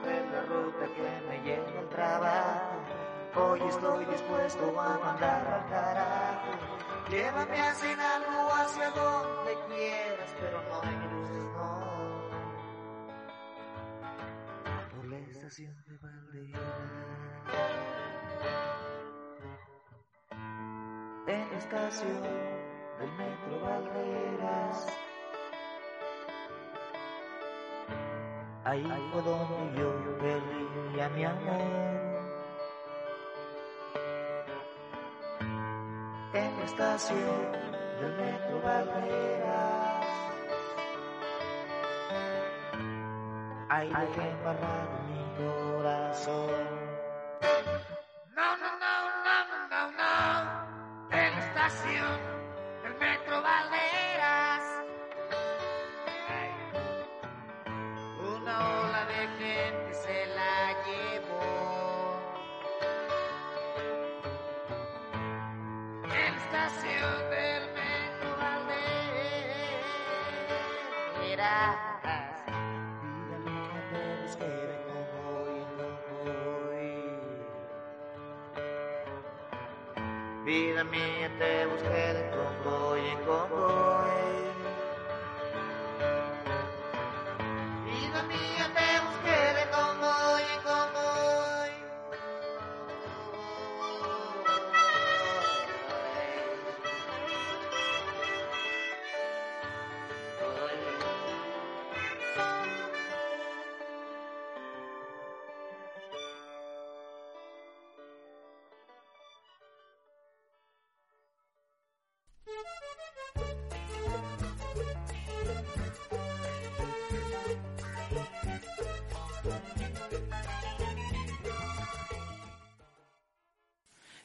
[0.05, 2.77] De la ruta que me lleva al trabajo,
[3.35, 6.53] hoy estoy dispuesto a mandar al carajo.
[7.11, 8.06] Llévame hacia algo
[15.47, 16.53] de.
[21.29, 22.23] En la estación
[22.99, 24.87] del metro Valderas.
[28.65, 31.61] Ahí fue donde yo perdí a mi amor.
[36.33, 37.53] En la estación
[38.01, 39.37] del metro Valderas.
[44.07, 45.06] Dejé embarrado mi
[45.37, 46.76] corazón.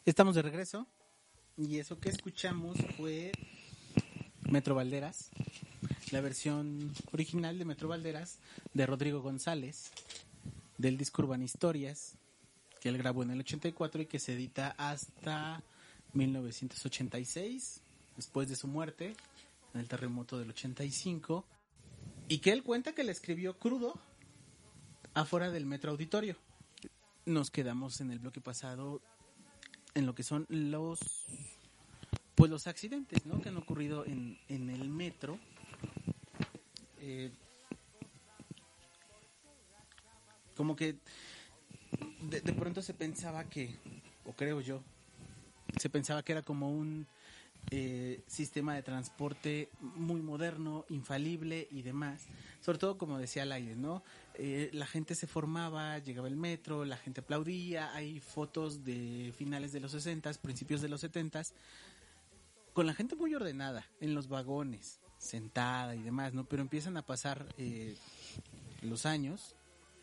[0.03, 0.87] Estamos de regreso
[1.57, 3.31] y eso que escuchamos fue
[4.49, 5.29] Metro Valderas,
[6.11, 8.39] la versión original de Metro Valderas
[8.73, 9.91] de Rodrigo González
[10.79, 12.15] del disco Urban Historias
[12.79, 15.61] que él grabó en el 84 y que se edita hasta
[16.13, 17.81] 1986
[18.15, 19.15] después de su muerte
[19.75, 21.45] en el terremoto del 85
[22.27, 24.01] y que él cuenta que le escribió crudo
[25.13, 26.37] afuera del Metro Auditorio.
[27.27, 28.99] Nos quedamos en el bloque pasado
[29.95, 30.99] en lo que son los
[32.35, 33.41] pues los accidentes ¿no?
[33.41, 35.39] que han ocurrido en, en el metro
[37.03, 37.31] Eh,
[40.55, 40.95] como que
[42.29, 43.75] de, de pronto se pensaba que
[44.23, 44.83] o creo yo
[45.79, 47.07] se pensaba que era como un
[47.69, 52.25] eh, sistema de transporte muy moderno, infalible y demás.
[52.61, 54.03] Sobre todo, como decía al aire, ¿no?
[54.35, 57.93] Eh, la gente se formaba, llegaba el metro, la gente aplaudía.
[57.93, 61.43] Hay fotos de finales de los 60, principios de los 70
[62.73, 66.45] con la gente muy ordenada en los vagones, sentada y demás, ¿no?
[66.45, 67.95] Pero empiezan a pasar eh,
[68.81, 69.55] los años,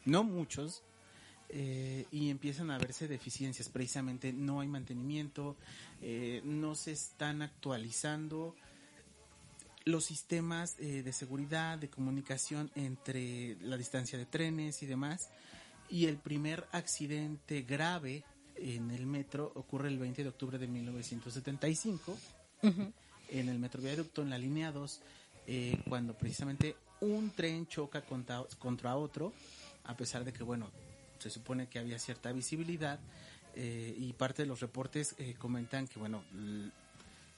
[0.05, 0.83] no muchos,
[1.49, 3.69] eh, y empiezan a verse deficiencias.
[3.69, 5.57] Precisamente no hay mantenimiento,
[6.03, 8.55] eh, no se están actualizando
[9.85, 15.31] los sistemas eh, de seguridad, de comunicación entre la distancia de trenes y demás.
[15.89, 18.25] Y el primer accidente grave
[18.57, 22.19] en el metro ocurre el 20 de octubre de 1975
[23.31, 25.01] en el metro viaducto, en la línea 2,
[25.47, 29.33] eh, cuando precisamente un tren choca contra, contra otro,
[29.85, 30.71] a pesar de que, bueno,
[31.19, 32.99] se supone que había cierta visibilidad
[33.55, 36.23] eh, y parte de los reportes eh, comentan que, bueno,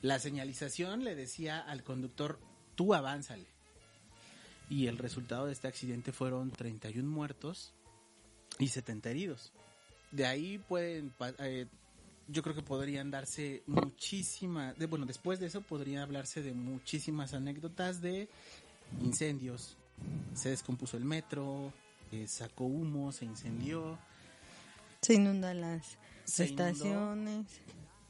[0.03, 2.39] la señalización le decía al conductor,
[2.75, 3.47] tú avánzale.
[4.69, 7.73] Y el resultado de este accidente fueron 31 muertos
[8.59, 9.53] y 70 heridos.
[10.13, 11.67] De ahí pueden, eh,
[12.29, 17.35] yo creo que podrían darse muchísimas, de, bueno, después de eso podría hablarse de muchísimas
[17.35, 18.29] anécdotas de
[19.01, 19.77] incendios.
[20.35, 21.73] Se descompuso el metro,
[22.13, 23.99] eh, sacó humo, se incendió,
[25.03, 26.65] Se inundan las Se inundó.
[26.67, 27.47] estaciones.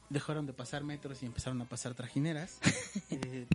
[0.09, 2.59] dejaron de pasar metros y empezaron a pasar trajineras.
[3.11, 3.47] Eh,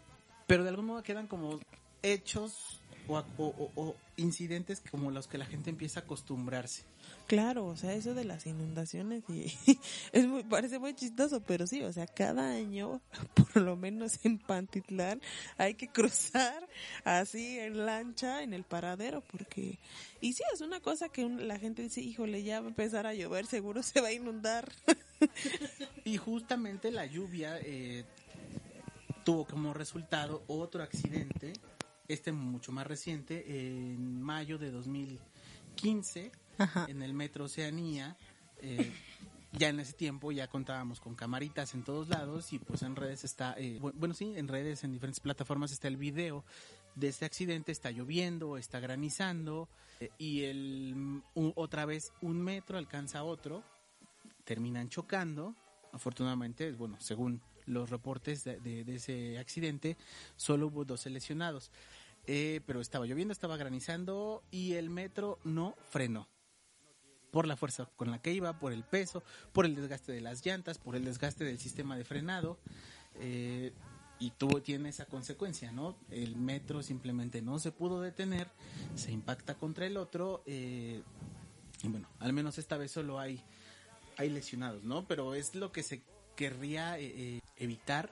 [0.48, 1.60] pero de algún modo quedan como
[2.04, 6.84] hechos o, ac- o- o- o incidentes como los que la gente empieza a acostumbrarse.
[7.28, 9.53] Claro, o sea, eso de las inundaciones y
[10.12, 13.01] es muy, parece muy chistoso, pero sí, o sea, cada año,
[13.36, 15.22] por lo menos en Pantitlán,
[15.58, 16.68] hay que cruzar
[17.03, 19.78] así en lancha en el paradero, porque,
[20.22, 23.14] y sí, es una cosa que la gente dice, híjole, ya va a empezar a
[23.14, 24.72] llover, seguro se va a inundar.
[26.03, 28.03] Y justamente la lluvia eh,
[29.24, 31.53] tuvo como resultado otro accidente,
[32.08, 33.43] este mucho más reciente,
[33.93, 36.86] en mayo de 2015, Ajá.
[36.89, 38.18] en el metro Oceanía.
[38.62, 38.91] eh,
[39.58, 43.24] ya en ese tiempo ya contábamos con camaritas en todos lados y pues en redes
[43.24, 46.43] está, eh, bu- bueno sí, en redes, en diferentes plataformas está el video
[46.95, 49.70] de este accidente, está lloviendo, está granizando
[50.01, 53.64] eh, y el, mm, u- otra vez un metro alcanza a otro,
[54.43, 55.56] terminan chocando,
[55.93, 59.97] afortunadamente, bueno, según los reportes de, de- ese accidente,
[60.36, 61.72] solo hubo 12 lesionados.
[62.28, 66.28] Eh, pero estaba lloviendo, estaba granizando y el metro no frenó.
[67.32, 70.43] Por la fuerza con la que iba, por el peso, por el desgaste de las
[70.45, 72.57] llantas, por el desgaste del sistema de frenado.
[73.20, 73.72] eh,
[74.18, 75.97] y tuvo, tiene esa consecuencia, ¿no?
[76.09, 78.49] El metro simplemente no se pudo detener,
[78.95, 80.41] se impacta contra el otro.
[80.45, 81.03] eh,
[81.84, 83.43] y bueno, al menos esta vez solo hay,
[84.18, 85.05] hay lesionados, ¿no?
[85.05, 86.01] Pero es lo que se
[86.36, 88.10] querría eh, eh, evitar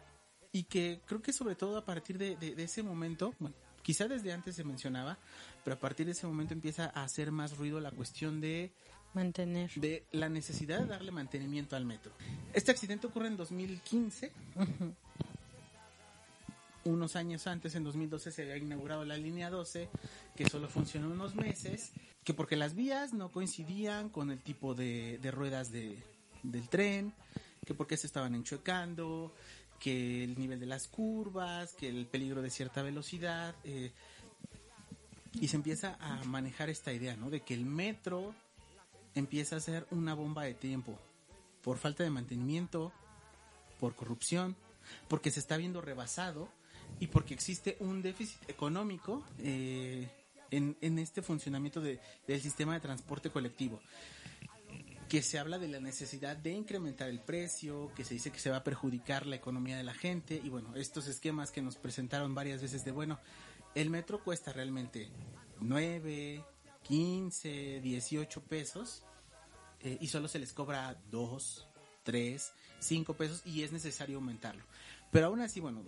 [0.52, 4.08] y que creo que sobre todo a partir de, de- de ese momento, bueno, quizá
[4.08, 5.18] desde antes se mencionaba,
[5.64, 8.72] pero a partir de ese momento empieza a hacer más ruido la cuestión de,
[9.14, 9.72] Mantener.
[9.76, 12.12] de la necesidad de darle mantenimiento al metro.
[12.54, 14.32] Este accidente ocurre en 2015.
[16.86, 19.88] unos años antes, en 2012, se había inaugurado la línea 12,
[20.36, 21.92] que solo funcionó unos meses,
[22.26, 25.98] que porque las vías no coincidían con el tipo de, de ruedas de,
[26.44, 27.14] del tren,
[27.66, 29.34] que porque se estaban enchuecando,
[29.80, 33.92] que el nivel de las curvas, que el peligro de cierta velocidad, eh,
[35.34, 37.30] y se empieza a manejar esta idea, ¿no?
[37.30, 38.36] De que el metro
[39.16, 40.98] empieza a ser una bomba de tiempo
[41.64, 42.92] por falta de mantenimiento,
[43.80, 44.56] por corrupción,
[45.08, 46.50] porque se está viendo rebasado
[47.00, 50.08] y porque existe un déficit económico eh,
[50.52, 53.80] en, este funcionamiento de- del sistema de transporte colectivo
[55.14, 58.50] que se habla de la necesidad de incrementar el precio, que se dice que se
[58.50, 62.34] va a perjudicar la economía de la gente y bueno, estos esquemas que nos presentaron
[62.34, 63.20] varias veces de bueno,
[63.76, 65.12] el metro cuesta realmente
[65.60, 66.44] 9,
[66.82, 69.04] 15, 18 pesos
[69.82, 71.68] eh, y solo se les cobra 2,
[72.02, 74.64] 3, 5 pesos y es necesario aumentarlo.
[75.12, 75.84] Pero aún así, bueno,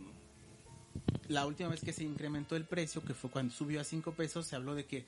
[1.30, 4.46] la última vez que se incrementó el precio, que fue cuando subió a 5 pesos,
[4.46, 5.08] se habló de que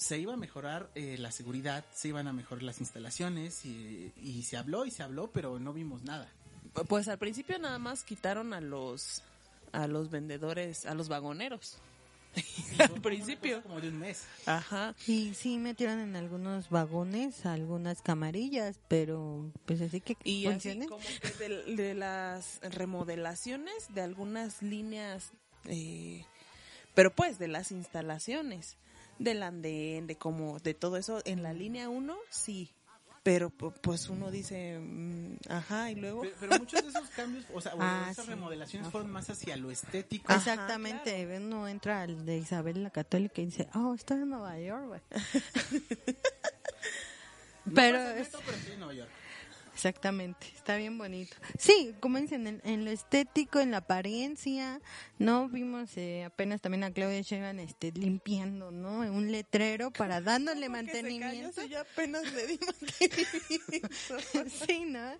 [0.00, 4.44] se iba a mejorar eh, la seguridad, se iban a mejorar las instalaciones y, y
[4.44, 6.26] se habló y se habló, pero no vimos nada.
[6.88, 9.22] Pues al principio nada más quitaron a los
[9.72, 11.76] a los vendedores, a los vagoneros.
[12.78, 13.62] al principio.
[13.62, 14.24] Como de un mes.
[14.46, 14.94] Ajá.
[15.06, 21.04] Y sí metieron en algunos vagones algunas camarillas, pero pues así que Y así como
[21.20, 25.32] que de, de las remodelaciones de algunas líneas,
[25.66, 26.24] eh,
[26.94, 28.78] pero pues de las instalaciones,
[29.20, 32.72] del andén, de como, de todo eso, en la línea 1 sí,
[33.22, 36.22] pero pu- pues uno dice, mm, ajá, y luego...
[36.22, 38.30] Pero, pero muchos de esos cambios, o sea, bueno, Ah, esas sí.
[38.30, 40.32] remodelaciones fueron más hacia lo estético.
[40.32, 44.58] Ajá, Exactamente, uno entra al de Isabel la Católica y dice, oh, estoy en Nueva
[44.58, 45.00] York, güey.
[47.66, 49.10] No pero pasa es- neto, pero estoy en Nueva York.
[49.80, 51.34] Exactamente, está bien bonito.
[51.58, 54.78] Sí, como dicen, en, en lo estético, en la apariencia,
[55.18, 55.48] ¿no?
[55.48, 58.98] Vimos eh, apenas también a Claudia Sheinbaum este, limpiando, ¿no?
[58.98, 61.64] Un letrero para dándole mantenimiento.
[61.64, 64.16] yo apenas le di mantenimiento.
[64.66, 65.12] sí, ¿no?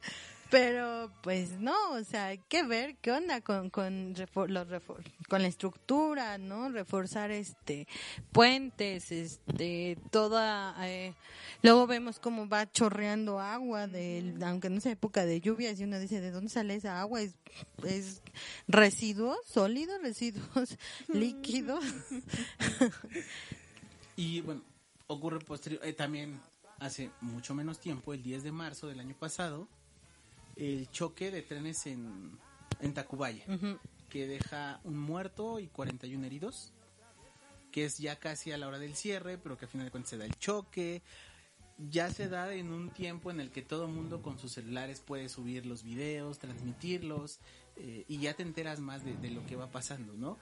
[0.51, 5.05] Pero pues no, o sea, hay que ver qué onda con con refor- los refor-
[5.29, 6.71] con la estructura, ¿no?
[6.71, 7.87] Reforzar este
[8.33, 11.15] puentes, este toda eh,
[11.63, 16.01] luego vemos cómo va chorreando agua del aunque no sea época de lluvias y uno
[16.01, 17.21] dice, ¿de dónde sale esa agua?
[17.23, 17.35] Es
[17.85, 18.21] es
[18.67, 20.77] residuos sólidos, residuos
[21.09, 21.85] líquidos.
[24.17, 24.63] Y bueno,
[25.07, 26.41] ocurre posterior, eh, también
[26.79, 29.67] hace mucho menos tiempo, el 10 de marzo del año pasado,
[30.61, 32.39] el choque de trenes en,
[32.81, 33.45] en Tacubaya,
[34.11, 36.73] que deja un muerto y 41 heridos,
[37.73, 40.11] que es ya casi a la hora del cierre, pero que al final de cuentas
[40.11, 41.03] se da el choque.
[41.91, 45.31] Ya se da en un tiempo en el que todo mundo con sus celulares puede
[45.31, 47.41] subir los videos, transmitirlos,
[47.77, 50.37] eh, y ya te enteras más de, de lo que va pasando, ¿no?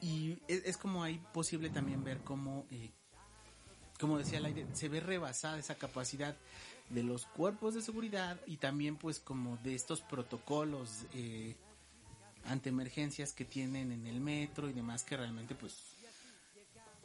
[0.00, 2.92] Y es, es como ahí posible también ver cómo, eh,
[3.98, 6.36] como decía el aire, se ve rebasada esa capacidad
[6.90, 11.56] de los cuerpos de seguridad y también pues como de estos protocolos eh,
[12.44, 15.94] ante emergencias que tienen en el metro y demás que realmente pues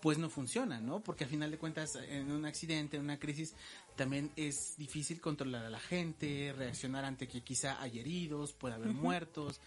[0.01, 1.01] pues no funcionan, ¿no?
[1.01, 3.53] Porque al final de cuentas en un accidente, en una crisis,
[3.97, 8.93] también es difícil controlar a la gente, reaccionar ante que quizá hay heridos, puede haber
[8.93, 9.59] muertos,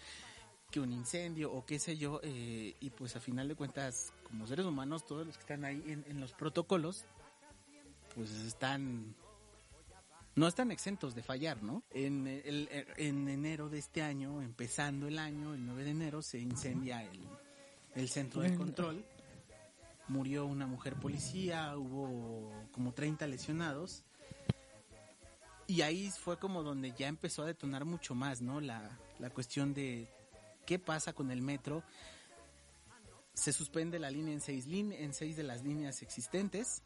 [0.71, 4.47] que un incendio o qué sé yo, eh, y pues al final de cuentas, como
[4.47, 7.05] seres humanos, todos los que están ahí en, en los protocolos,
[8.15, 9.15] pues están
[10.35, 11.83] no están exentos de fallar, ¿no?
[11.91, 16.39] En, el- en enero de este año, empezando el año, el 9 de enero, se
[16.39, 17.19] incendia el,
[17.95, 19.05] el centro de control.
[20.07, 24.03] Murió una mujer policía, hubo como 30 lesionados.
[25.67, 28.59] Y ahí fue como donde ya empezó a detonar mucho más, ¿no?
[28.59, 30.09] La, la cuestión de
[30.65, 31.83] qué pasa con el metro.
[33.33, 36.83] Se suspende la línea en seis, en seis de las líneas existentes.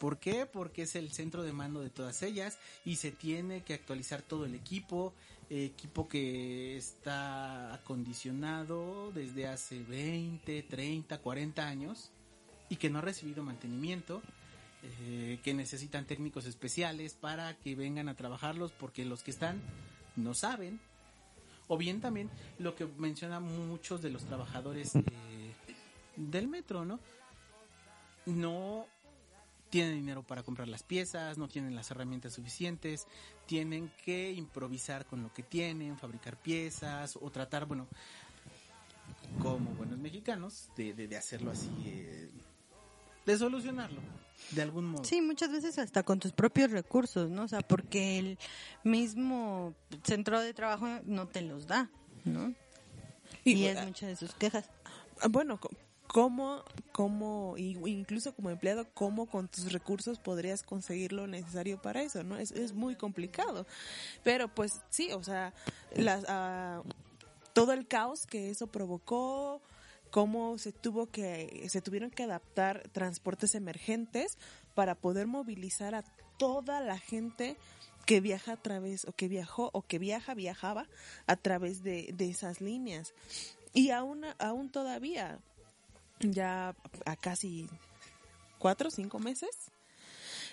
[0.00, 0.46] ¿Por qué?
[0.46, 4.46] Porque es el centro de mando de todas ellas y se tiene que actualizar todo
[4.46, 5.12] el equipo,
[5.50, 12.12] eh, equipo que está acondicionado desde hace 20, 30, 40 años
[12.70, 14.22] y que no ha recibido mantenimiento,
[15.02, 19.60] eh, que necesitan técnicos especiales para que vengan a trabajarlos porque los que están
[20.16, 20.80] no saben.
[21.68, 24.92] O bien también lo que mencionan muchos de los trabajadores
[26.16, 27.00] del metro, ¿no?
[28.24, 28.86] No
[29.70, 33.06] tienen dinero para comprar las piezas, no tienen las herramientas suficientes,
[33.46, 37.86] tienen que improvisar con lo que tienen, fabricar piezas o tratar, bueno,
[39.40, 42.30] como buenos mexicanos, de, de, de hacerlo así, eh,
[43.24, 44.00] de solucionarlo,
[44.50, 45.04] de algún modo.
[45.04, 47.44] Sí, muchas veces hasta con tus propios recursos, ¿no?
[47.44, 48.38] O sea, porque el
[48.82, 51.88] mismo centro de trabajo no te los da,
[52.24, 52.54] ¿no?
[53.44, 54.68] Y, Y, es ah, muchas de sus quejas.
[55.20, 55.60] Ah, Bueno,
[56.12, 62.24] ¿cómo, cómo, incluso como empleado, cómo con tus recursos podrías conseguir lo necesario para eso,
[62.24, 62.36] ¿no?
[62.36, 63.66] Es, muy complicado.
[64.24, 65.54] Pero pues sí, o sea,
[65.94, 66.82] las, ah,
[67.52, 69.62] todo el caos que eso provocó,
[70.10, 74.36] cómo se tuvo que, se tuvieron que adaptar transportes emergentes
[74.74, 76.02] para poder movilizar a
[76.38, 77.56] toda la gente
[78.04, 80.88] que viaja a través, o que viajó, o que viaja, viajaba
[81.28, 83.14] a través de, de esas líneas.
[83.72, 85.38] Y aún, aún todavía,
[86.20, 86.74] ya
[87.06, 87.68] a casi
[88.58, 89.50] cuatro o cinco meses,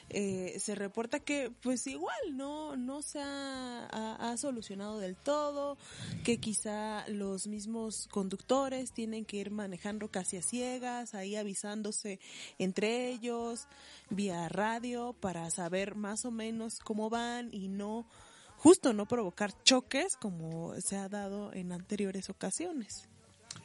[0.09, 5.77] eh, se reporta que pues igual no, no se ha, ha- ha solucionado del todo,
[6.23, 12.19] que quizá los mismos conductores tienen que ir manejando casi a ciegas, ahí avisándose
[12.57, 13.67] entre ellos,
[14.09, 18.07] vía radio, para saber más o menos cómo van y no,
[18.55, 23.09] justo no provocar choques como se ha dado en anteriores ocasiones.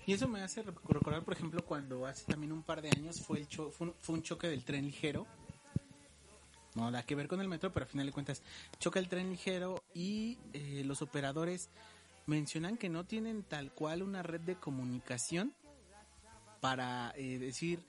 [0.07, 3.21] Y eso me hace rec- recordar, por ejemplo, cuando hace también un par de años
[3.21, 5.27] fue, el cho- fue un choque del tren ligero.
[6.75, 8.43] No nada que ver con el metro, pero al final de cuentas
[8.79, 11.69] choca el tren ligero y eh, los operadores
[12.27, 15.53] mencionan que no tienen tal cual una red de comunicación
[16.61, 17.85] para eh, decir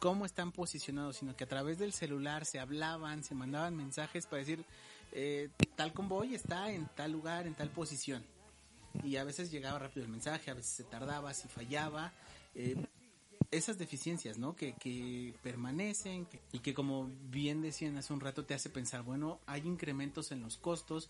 [0.00, 4.40] cómo están posicionados, sino que a través del celular se hablaban, se mandaban mensajes para
[4.40, 4.64] decir
[5.12, 8.24] eh, tal convoy está en tal lugar, en tal posición
[9.04, 12.12] y a veces llegaba rápido el mensaje, a veces se tardaba, si fallaba.
[12.54, 12.76] eh,
[13.52, 14.56] esas deficiencias, ¿no?
[14.56, 19.02] Que, que permanecen que- y que como bien decían hace un rato te hace pensar,
[19.02, 21.08] bueno, hay incrementos en los costos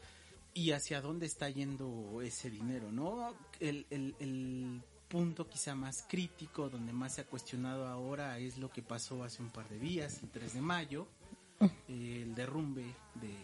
[0.53, 3.35] y hacia dónde está yendo ese dinero, ¿no?
[3.59, 8.71] El, el, el punto quizá más crítico, donde más se ha cuestionado ahora, es lo
[8.71, 11.07] que pasó hace un par de días, el 3 de mayo,
[11.89, 12.85] eh, el derrumbe
[13.15, 13.35] de,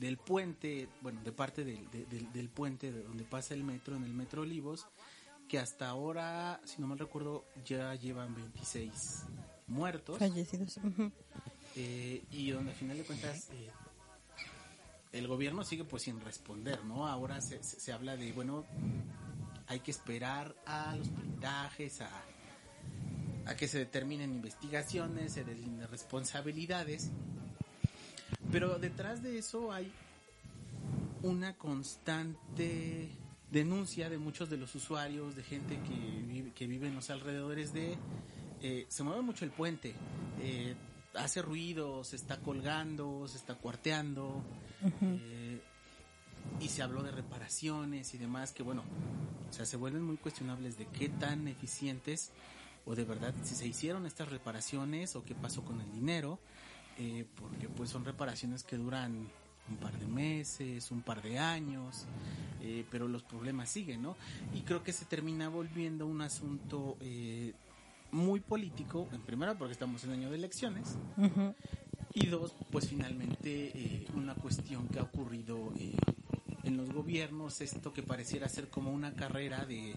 [0.00, 3.96] del puente, bueno, de parte del, de- del, del puente de donde pasa el metro,
[3.96, 4.86] en el Metro Olivos,
[5.48, 9.24] que hasta ahora, si no mal recuerdo, ya llevan 26
[9.66, 10.18] muertos.
[10.18, 10.78] Fallecidos.
[11.76, 13.70] Eh, y donde al final de cuentas eh,
[15.12, 17.06] el gobierno sigue pues sin responder, ¿no?
[17.06, 18.64] Ahora se, se, se habla de, bueno,
[19.66, 22.10] hay que esperar a los peritajes, a,
[23.46, 27.10] a que se determinen investigaciones, se deslinden responsabilidades.
[28.54, 29.90] Pero detrás de eso hay
[31.24, 33.08] una constante
[33.50, 37.74] denuncia de muchos de los usuarios, de gente que vive, que vive en los alrededores
[37.74, 37.96] de...
[38.62, 39.92] eh, se mueve mucho el puente,
[40.40, 40.76] eh,
[41.14, 44.44] hace ruido, se está colgando, se está cuarteando,
[45.02, 45.60] eh,
[46.60, 48.84] y se habló de reparaciones y demás, que bueno,
[49.50, 52.30] o sea, se vuelven muy cuestionables de qué tan eficientes
[52.86, 56.38] o de verdad si se hicieron estas reparaciones o qué pasó con el dinero,
[56.98, 59.28] eh, porque pues son reparaciones que duran
[59.68, 62.04] un par de meses, un par de años,
[62.60, 64.16] eh, pero los problemas siguen, ¿no?
[64.54, 67.54] Y creo que se termina volviendo un asunto eh,
[68.12, 70.96] muy político, en primera porque estamos en año de elecciones,
[72.14, 75.96] y dos, pues finalmente eh, una cuestión que ha ocurrido eh,
[76.62, 79.96] en los gobiernos, esto que pareciera ser como una carrera de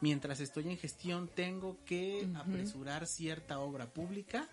[0.00, 4.48] mientras estoy en gestión tengo que apresurar cierta obra pública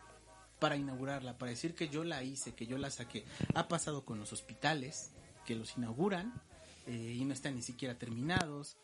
[0.60, 3.26] para inaugurarla, para decir que yo la hice, que yo la saqué.
[3.54, 5.12] Ha pasado con los hospitales,
[5.46, 6.34] que los inauguran
[6.88, 8.78] eh, y no están ni siquiera terminados.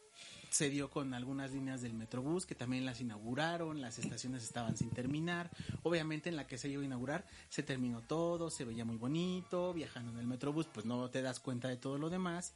[0.49, 4.89] Se dio con algunas líneas del Metrobús que también las inauguraron, las estaciones estaban sin
[4.89, 5.49] terminar.
[5.83, 9.73] Obviamente en la que se iba a inaugurar se terminó todo, se veía muy bonito,
[9.73, 12.53] viajando en el Metrobús pues no te das cuenta de todo lo demás.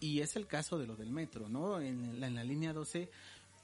[0.00, 1.80] Y es el caso de lo del metro, ¿no?
[1.80, 3.10] En la, en la línea 12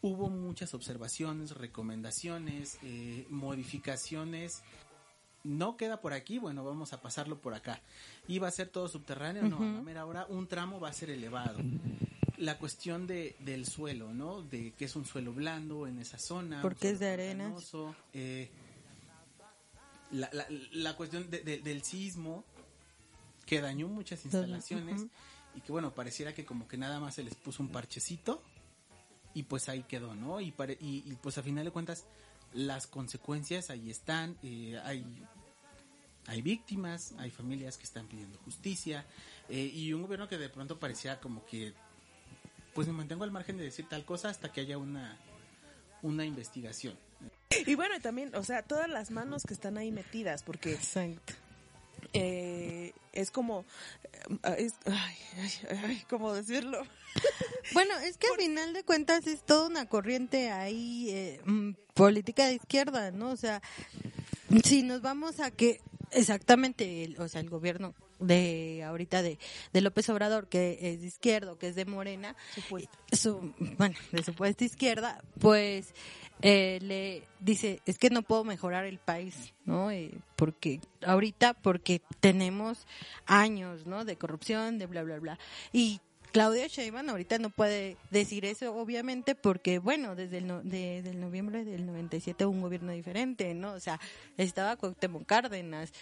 [0.03, 4.63] hubo muchas observaciones, recomendaciones, eh, modificaciones.
[5.43, 7.81] No queda por aquí, bueno, vamos a pasarlo por acá.
[8.29, 9.43] ¿Iba a ser todo subterráneo?
[9.45, 11.59] No, a la mera hora un tramo va a ser elevado.
[12.37, 14.43] La cuestión de, del suelo, ¿no?
[14.43, 16.63] De que es un suelo blando en esa zona.
[16.63, 17.07] Porque es de
[17.51, 18.51] pantanoso, eh,
[20.13, 22.45] la, la, la cuestión de- de- del sismo
[23.47, 25.07] que dañó muchas instalaciones
[25.55, 28.43] y que bueno, pareciera que como que nada más se les puso un parchecito
[29.35, 30.41] y pues ahí quedó, ¿no?
[30.41, 32.05] Y, pare- y, y, pues a final de cuentas
[32.53, 35.05] las consecuencias ahí están, eh, hay,
[36.27, 39.07] hay víctimas, hay familias que están pidiendo justicia
[39.49, 41.73] eh, y un gobierno que de pronto parecía como que
[42.75, 45.17] pues me mantengo al margen de decir tal cosa hasta que haya una,
[46.03, 46.97] una investigación.
[47.67, 51.35] Y bueno, y también, o sea, todas las manos que están ahí metidas, porque Exacto.
[52.13, 53.65] eh, es como,
[54.45, 56.81] eh, es, ay, ay, ay, ¿cómo decirlo?
[57.73, 62.47] Bueno, es que al final de cuentas es toda una corriente ahí eh, mm, política
[62.47, 63.31] de izquierda, ¿no?
[63.31, 63.63] O sea,
[64.65, 65.81] si nos vamos a que
[66.13, 69.39] exactamente, el- o sea, el gobierno de ahorita de,
[69.73, 72.37] de López Obrador, que es de izquierdo, que es de Morena,
[73.13, 75.95] su, bueno, de supuesta izquierda, pues
[76.43, 79.91] eh, le dice, es que no puedo mejorar el país, ¿no?
[79.91, 82.87] Eh, porque ahorita, porque tenemos
[83.27, 84.05] años, ¿no?
[84.05, 85.39] De corrupción, de bla, bla, bla.
[85.73, 86.01] Y
[86.33, 91.21] Claudia Sheinbaum ahorita no puede decir eso, obviamente, porque, bueno, desde el, no- de- del
[91.21, 93.73] noviembre del 97 hubo un gobierno diferente, ¿no?
[93.73, 93.99] O sea,
[94.37, 95.93] estaba Cuauhtémoc Cárdenas.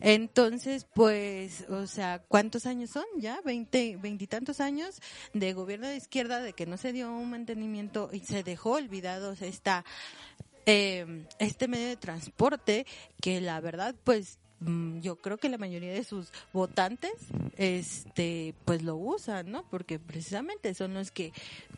[0.00, 3.40] Entonces, pues, o sea, ¿cuántos años son ya?
[3.44, 5.00] Veinte, veintitantos años
[5.32, 9.42] de gobierno de izquierda, de que no se dio un mantenimiento y se dejó olvidados
[9.42, 9.84] esta
[10.66, 12.86] eh, este medio de transporte
[13.22, 17.12] que la verdad pues yo creo que la mayoría de sus votantes
[17.56, 21.32] este pues lo usan no porque precisamente son los que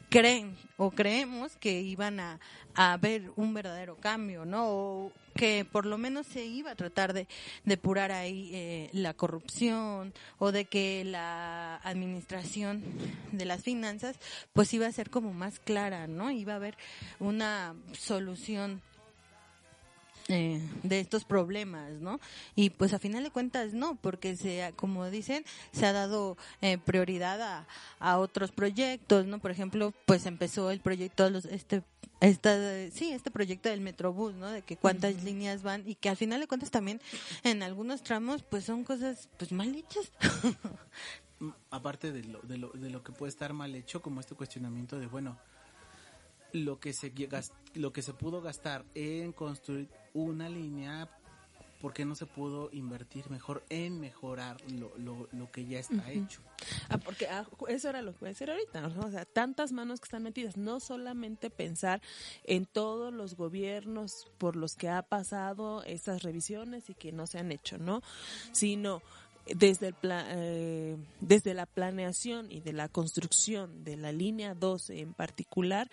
[0.09, 2.41] creen o creemos que iban a,
[2.75, 7.13] a ver un verdadero cambio no o que por lo menos se iba a tratar
[7.13, 7.29] de
[7.65, 12.83] depurar ahí eh, la corrupción o de que la administración
[13.33, 14.17] de las finanzas
[14.53, 16.77] pues iba a ser como más clara no iba a haber
[17.19, 18.83] una solución
[20.31, 22.19] eh, de estos problemas, ¿no?
[22.55, 26.37] Y pues a final de cuentas no, porque se, ha- como dicen, se ha dado
[26.63, 27.67] eh, prioridad a,
[27.99, 29.39] a otros proyectos, ¿no?
[29.41, 31.83] Por ejemplo, pues empezó el proyecto, los, este,
[32.21, 32.55] esta,
[32.91, 34.49] sí, este proyecto del Metrobús, ¿no?
[34.51, 37.01] De que cuántas líneas van y que al final de cuentas también
[37.45, 40.13] en algunos tramos pues son cosas pues mal hechas.
[41.71, 44.99] Aparte de lo, de lo, de lo que puede estar mal hecho, como este cuestionamiento
[44.99, 45.39] de, bueno,
[46.53, 47.13] lo que se
[47.75, 51.09] lo que se pudo gastar en construir una línea,
[51.81, 56.11] ¿por qué no se pudo invertir mejor en mejorar lo, lo, lo que ya está
[56.11, 56.41] hecho?
[56.89, 59.07] Ah, porque ah, eso era lo que voy a decir ahorita, ¿no?
[59.07, 62.03] o sea, tantas manos que están metidas, no solamente pensar
[62.45, 67.39] en todos los gobiernos por los que ha pasado estas revisiones y que no se
[67.39, 68.03] han hecho, ¿no?
[68.53, 69.01] Sino
[69.47, 75.01] desde el pla- eh, desde la planeación y de la construcción de la línea 12
[75.01, 75.91] en particular,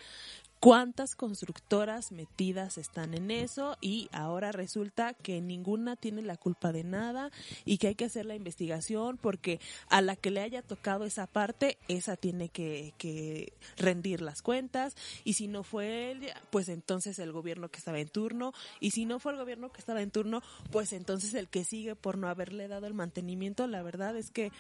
[0.59, 6.83] cuántas constructoras metidas están en eso y ahora resulta que ninguna tiene la culpa de
[6.83, 7.31] nada
[7.65, 11.27] y que hay que hacer la investigación porque a la que le haya tocado esa
[11.27, 14.95] parte, esa tiene que, que rendir las cuentas.
[15.23, 18.53] Y si no fue él, pues entonces el gobierno que estaba en turno.
[18.79, 20.41] Y si no fue el gobierno que estaba en turno,
[20.71, 24.51] pues entonces el que sigue por no haberle dado el mantenimiento, la verdad es que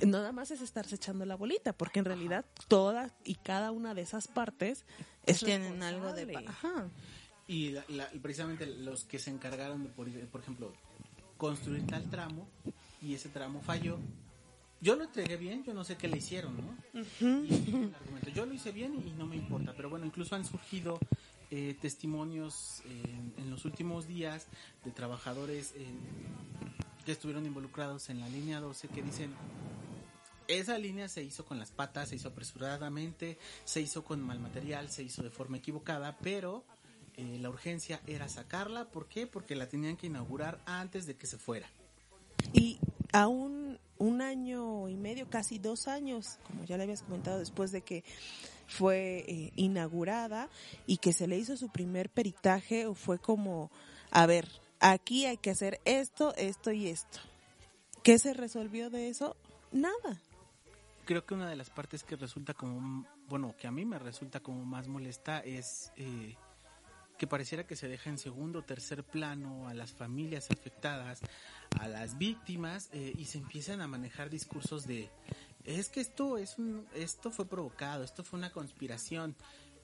[0.00, 4.02] nada más es estarse echando la bolita, porque en realidad todas y cada una de
[4.02, 4.84] esas partes
[5.26, 6.36] es tienen algo de...
[6.46, 6.88] Ajá.
[7.46, 10.72] Y la- la- precisamente los que se encargaron de, por, por ejemplo,
[11.36, 12.48] construir tal tramo
[13.02, 13.98] y ese tramo falló.
[14.80, 16.76] Yo lo entregué bien, yo no sé qué le hicieron, ¿no?
[17.20, 18.30] El argumento.
[18.34, 20.98] Yo lo hice bien y no me importa, pero bueno, incluso han surgido
[21.52, 24.46] eh, testimonios en, en los últimos días
[24.84, 25.86] de trabajadores eh,
[27.04, 29.32] que estuvieron involucrados en la línea 12 que dicen
[30.58, 34.90] esa línea se hizo con las patas, se hizo apresuradamente, se hizo con mal material,
[34.90, 36.64] se hizo de forma equivocada, pero
[37.16, 38.86] eh, la urgencia era sacarla.
[38.86, 39.26] ¿Por qué?
[39.26, 41.68] Porque la tenían que inaugurar antes de que se fuera.
[42.52, 42.78] Y
[43.12, 47.82] aún un año y medio, casi dos años, como ya le habías comentado, después de
[47.82, 48.04] que
[48.66, 50.48] fue eh, inaugurada
[50.86, 53.70] y que se le hizo su primer peritaje, fue como,
[54.10, 54.48] a ver,
[54.80, 57.20] aquí hay que hacer esto, esto y esto.
[58.02, 59.36] ¿Qué se resolvió de eso?
[59.70, 60.20] Nada.
[61.12, 64.40] Creo que una de las partes que resulta como, bueno, que a mí me resulta
[64.40, 66.36] como más molesta es eh,
[67.18, 71.20] que pareciera que se deja en segundo o tercer plano a las familias afectadas,
[71.78, 75.10] a las víctimas eh, y se empiezan a manejar discursos de
[75.64, 79.36] es que esto es un, esto fue provocado, esto fue una conspiración.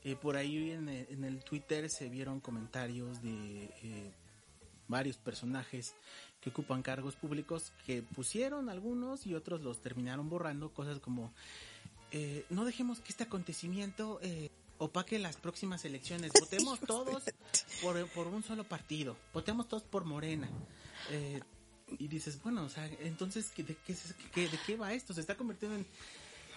[0.05, 4.15] Eh, por ahí en el, en el Twitter se vieron comentarios de eh,
[4.87, 5.95] varios personajes
[6.41, 11.33] que ocupan cargos públicos que pusieron algunos y otros los terminaron borrando cosas como
[12.13, 16.31] eh, no dejemos que este acontecimiento eh, opaque las próximas elecciones.
[16.41, 17.25] Votemos todos
[17.83, 19.17] por, por un solo partido.
[19.35, 20.49] Votemos todos por Morena.
[21.11, 21.41] Eh,
[21.99, 23.97] y dices bueno o sea entonces ¿de qué,
[24.35, 25.87] qué- de qué va esto se está convirtiendo en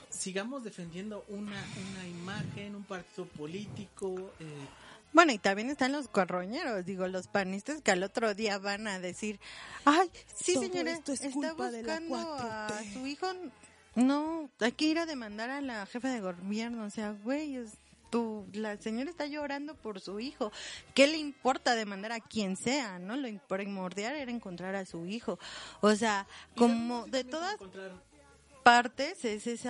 [0.09, 1.63] sigamos defendiendo una
[1.93, 4.67] una imagen un partido político eh,
[5.13, 8.99] Bueno, y también están los corroñeros, digo, los panistas que al otro día van a
[8.99, 9.39] decir,
[9.85, 12.93] ay, sí Todo señora, esto es está buscando a 4T".
[12.93, 13.27] su hijo.
[13.95, 17.73] No, hay que ir a demandar a la jefa de gobierno, o sea, güey, es-
[18.09, 20.51] tu, la señora está llorando por su hijo.
[20.93, 23.15] ¿Qué le importa demandar a quien sea, no?
[23.15, 25.39] Lo primordial era encontrar a su hijo.
[25.79, 27.53] O sea, como de todas...
[27.53, 27.93] encontrar
[28.63, 29.69] partes es ese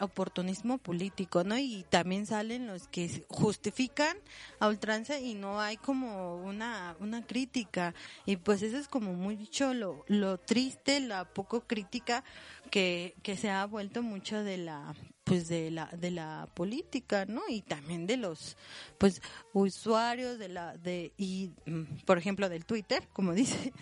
[0.00, 1.58] oportunismo político, ¿no?
[1.58, 4.16] Y también salen los que justifican
[4.60, 7.94] a ultranza y no hay como una, una crítica.
[8.26, 12.24] Y pues eso es como mucho lo, lo triste, la poco crítica
[12.70, 14.94] que, que se ha vuelto mucho de la
[15.32, 18.58] pues de la de la política no y también de los
[18.98, 19.22] pues
[19.54, 23.72] usuarios de la de y mm, por ejemplo del Twitter como dices.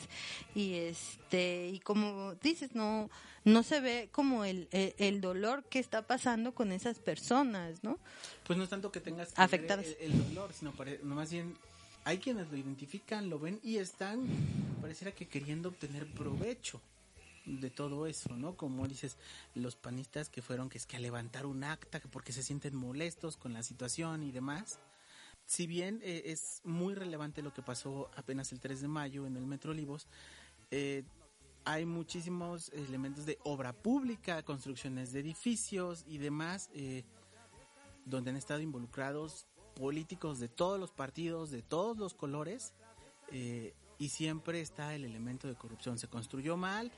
[0.54, 3.10] Y este y como dices no
[3.42, 7.98] no se ve como el, el, dolor que está pasando con esas personas no
[8.46, 9.86] pues no es tanto que tengas que afectadas.
[9.98, 10.72] el, el, dolor sino
[11.02, 11.56] no más bien
[12.04, 14.24] hay quienes lo identifican lo ven y están
[14.80, 16.80] pareciera que queriendo obtener provecho
[17.46, 18.56] de todo eso, ¿no?
[18.56, 19.16] Como dices,
[19.54, 23.36] los panistas que fueron que es que a levantar un acta porque se sienten molestos
[23.36, 24.78] con la situación y demás.
[25.46, 29.36] Si bien eh, es muy relevante lo que pasó apenas el 3 de mayo en
[29.36, 30.06] el Metro Olivos,
[30.70, 31.02] eh,
[31.64, 37.04] hay muchísimos elementos de obra pública, construcciones de edificios y demás, eh,
[38.04, 42.72] donde han estado involucrados políticos de todos los partidos, de todos los colores,
[44.00, 45.98] y siempre está el elemento de corrupción.
[45.98, 46.90] Se construyó mal,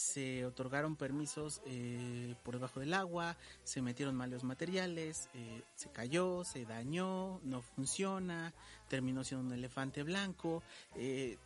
[0.00, 6.42] se otorgaron permisos eh, por debajo del agua, se metieron malos materiales, eh, se cayó,
[6.42, 8.54] se dañó, no funciona,
[8.88, 10.62] terminó siendo un elefante blanco.
[10.96, 11.36] Eh,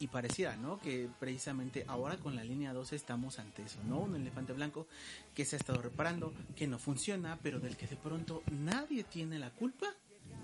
[0.00, 0.80] y pareciera, ¿no?
[0.80, 4.00] Que precisamente ahora con la línea 12 estamos ante eso, ¿no?
[4.00, 4.88] Un elefante blanco
[5.34, 9.38] que se ha estado reparando, que no funciona, pero del que de pronto nadie tiene
[9.38, 9.86] la culpa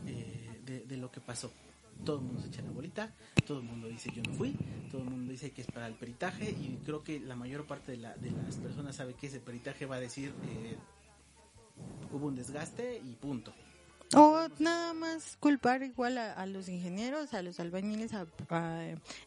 [0.04, 1.50] de lo que pasó
[2.04, 3.14] todo el mundo se echa la bolita,
[3.46, 4.56] todo el mundo dice yo no fui,
[4.90, 7.92] todo el mundo dice que es para el peritaje y creo que la mayor parte
[7.92, 10.76] de, la, de las personas sabe que ese peritaje va a decir eh,
[12.12, 13.52] hubo un desgaste y punto.
[14.14, 18.10] O nada más culpar igual a, los ingenieros, a los albañiles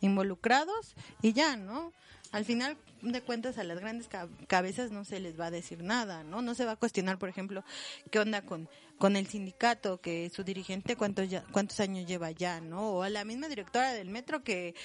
[0.02, 1.94] involucrados y ya, ¿no?
[2.34, 4.10] Al final de cuentas a las grandes
[4.48, 6.42] cabezas no se les va a decir nada, ¿no?
[6.42, 7.64] No se va a cuestionar, por ejemplo,
[8.12, 8.68] qué onda con,
[8.98, 12.92] con el sindicato, que su dirigente cuántos, ya, cuántos años lleva ya, ¿no?
[12.92, 14.76] O a la misma directora del metro que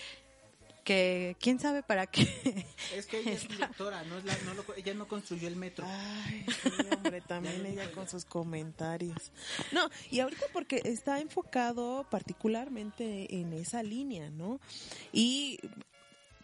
[0.89, 2.27] que quién sabe para qué.
[2.95, 5.85] Es que ella es directora, no es la, no lo, ella no construyó el metro.
[5.87, 6.47] Ay,
[6.97, 9.31] hombre, también ella con sus comentarios.
[9.71, 14.61] No, y ahorita porque está enfocado particularmente en esa línea, ¿no?
[15.13, 15.61] Y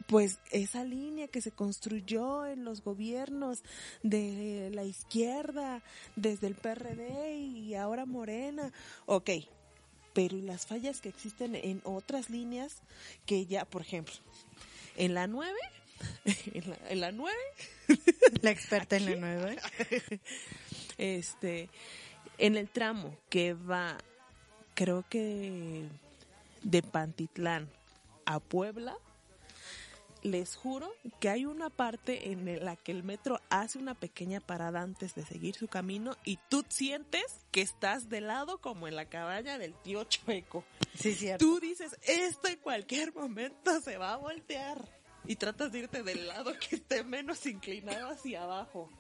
[0.07, 3.62] pues esa línea que se construyó en los gobiernos
[4.02, 5.82] de la izquierda,
[6.16, 8.72] desde el PRD y ahora Morena,
[9.07, 9.30] ok,
[10.12, 12.82] pero las fallas que existen en otras líneas
[13.26, 14.14] que ya, por ejemplo,
[14.96, 15.52] en la 9,
[16.55, 17.36] en la, 9,
[18.42, 19.59] la experta en la 9,
[20.98, 21.68] este,
[22.38, 23.98] en el tramo que va,
[24.74, 25.84] creo que
[26.62, 27.68] de Pantitlán
[28.24, 28.96] a Puebla,
[30.25, 34.81] les juro que hay una parte en la que el metro hace una pequeña parada
[34.81, 37.22] antes de seguir su camino y tú sientes
[37.53, 40.64] que estás de lado como en la cabaña del tío Chueco.
[40.95, 41.45] Sí, cierto.
[41.45, 44.89] Tú dices, esto en cualquier momento se va a voltear.
[45.27, 48.91] Y tratas de irte del lado que esté menos inclinado hacia abajo.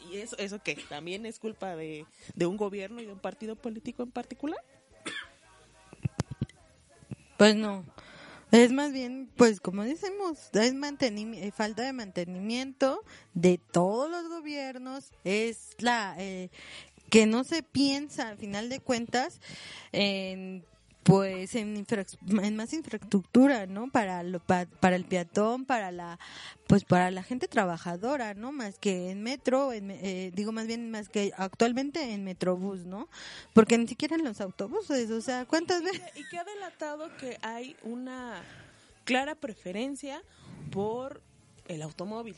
[0.00, 0.76] ¿Y eso, eso qué?
[0.88, 4.60] ¿También es culpa de, de un gobierno y de un partido político en particular?
[7.36, 7.84] Pues no.
[8.52, 15.10] Es más bien, pues como decimos, es eh, falta de mantenimiento de todos los gobiernos,
[15.24, 16.50] es la eh,
[17.08, 19.40] que no se piensa, al final de cuentas,
[19.92, 20.66] en
[21.02, 21.84] pues en,
[22.20, 23.90] en más infraestructura, ¿no?
[23.90, 26.18] Para lo, para el peatón, para la
[26.66, 28.52] pues para la gente trabajadora, ¿no?
[28.52, 33.08] Más que en metro, en, eh, digo más bien más que actualmente en Metrobús, ¿no?
[33.52, 36.02] Porque ni siquiera en los autobuses, o sea, ¿cuántas veces?
[36.14, 38.42] Y que ha delatado que hay una
[39.04, 40.22] clara preferencia
[40.70, 41.20] por
[41.68, 42.36] el automóvil.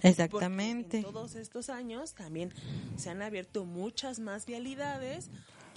[0.00, 0.98] Exactamente.
[0.98, 2.52] en todos estos años también
[2.96, 5.28] se han abierto muchas más vialidades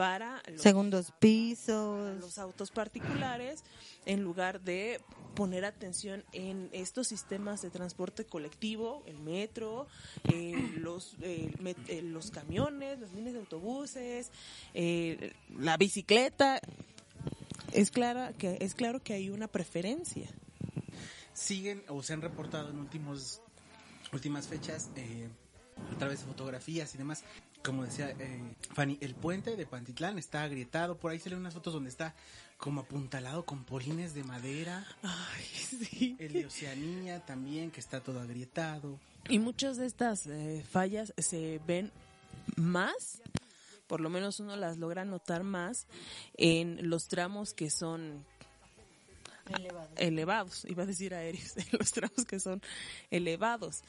[0.02, 3.64] para los segundos pisos, los autos particulares,
[4.08, 5.00] en lugar de
[5.36, 9.86] poner atención en estos sistemas de transporte colectivo, el metro,
[10.34, 11.54] eh, los eh,
[11.88, 14.32] eh, los camiones, las líneas de autobuses,
[15.56, 16.60] la bicicleta.
[17.72, 20.28] Es clara que es claro que hay una preferencia.
[21.36, 23.40] Siguen o se han reportado en últimos
[24.12, 24.90] últimas fechas
[25.94, 27.24] a través de fotografías y demás
[27.64, 30.98] como decía eh, Fanny, el puente de Pantitlán está agrietado.
[30.98, 32.16] Por ahí se ven unas fotos donde está
[32.58, 34.86] como apuntalado con polines de madera.
[35.04, 36.16] Ay, sí.
[36.20, 39.00] El de Oceanía también, que está todo agrietado.
[39.30, 41.92] Y muchas de estas eh, fallas se ven
[42.56, 43.22] más,
[43.88, 45.88] por lo menos uno las logra notar más,
[46.36, 48.26] en los tramos que son
[49.98, 52.62] elevados, iba a decir aéreos, los tramos que son
[53.10, 53.84] elevados.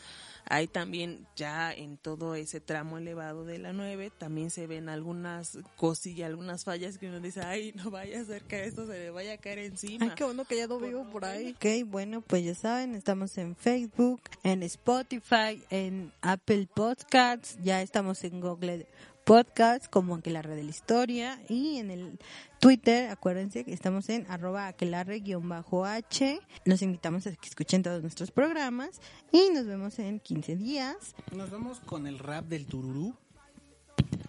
[0.44, 5.58] Hay también ya en todo ese tramo elevado de la 9, también se ven algunas
[5.76, 9.10] cosillas, algunas fallas que uno dice, ay, no vaya a ser que esto se le
[9.10, 10.06] vaya a caer encima.
[10.06, 11.54] Ay, qué bueno que ya no vivo por ahí.
[11.56, 18.24] Ok, bueno, pues ya saben, estamos en Facebook, en Spotify, en Apple Podcasts, ya estamos
[18.24, 18.86] en Google
[19.24, 22.18] Podcasts, como Aquelarre de la Historia, y en el
[22.60, 26.40] Twitter, acuérdense que estamos en arroba aquelarre-h.
[26.64, 29.00] Los invitamos a que escuchen todos nuestros programas
[29.30, 31.14] y nos vemos en 15 días.
[31.34, 33.14] Nos vemos con el rap del tururú,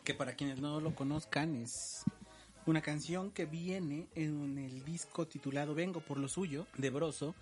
[0.04, 2.04] que para quienes no lo conozcan es
[2.66, 7.36] una canción que viene en el disco titulado Vengo por lo suyo de Broso,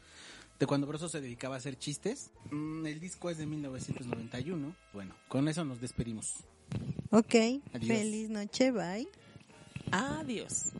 [0.58, 2.32] de cuando Broso se dedicaba a hacer chistes.
[2.50, 4.76] Mm, El disco es de 1991.
[4.94, 6.46] Bueno, con eso nos despedimos.
[7.12, 7.98] Ok, Adiós.
[7.98, 9.08] feliz noche, bye.
[9.92, 10.72] Adiós.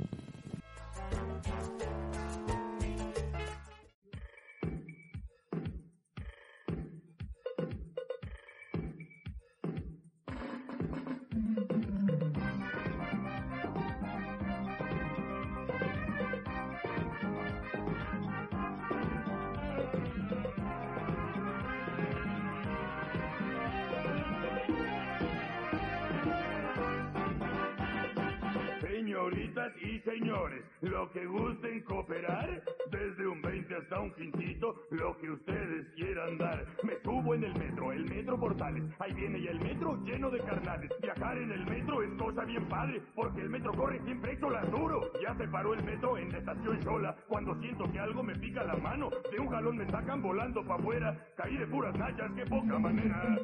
[29.32, 32.62] Señoritas y señores, lo que gusten cooperar,
[32.92, 36.66] desde un 20 hasta un quintito, lo que ustedes quieran dar.
[36.84, 40.40] Me subo en el metro, el metro Portales, ahí viene ya el metro lleno de
[40.40, 40.92] carnales.
[41.02, 44.64] Viajar en el metro es cosa bien padre, porque el metro corre siempre hecho la
[44.66, 45.10] duro.
[45.22, 48.66] Ya se paró el metro en la estación Xola, cuando siento que algo me pica
[48.66, 52.46] la mano, de un jalón me sacan volando pa' afuera, caí de puras nachas, qué
[52.48, 53.40] poca manera.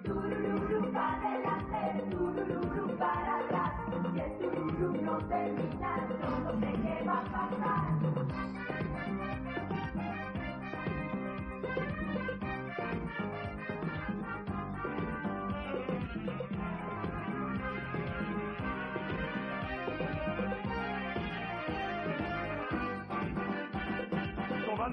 [0.91, 1.77] Para adelante,
[2.99, 3.76] para atrás.
[4.17, 8.26] Si el tururú no termina, yo no sé qué va a pasar.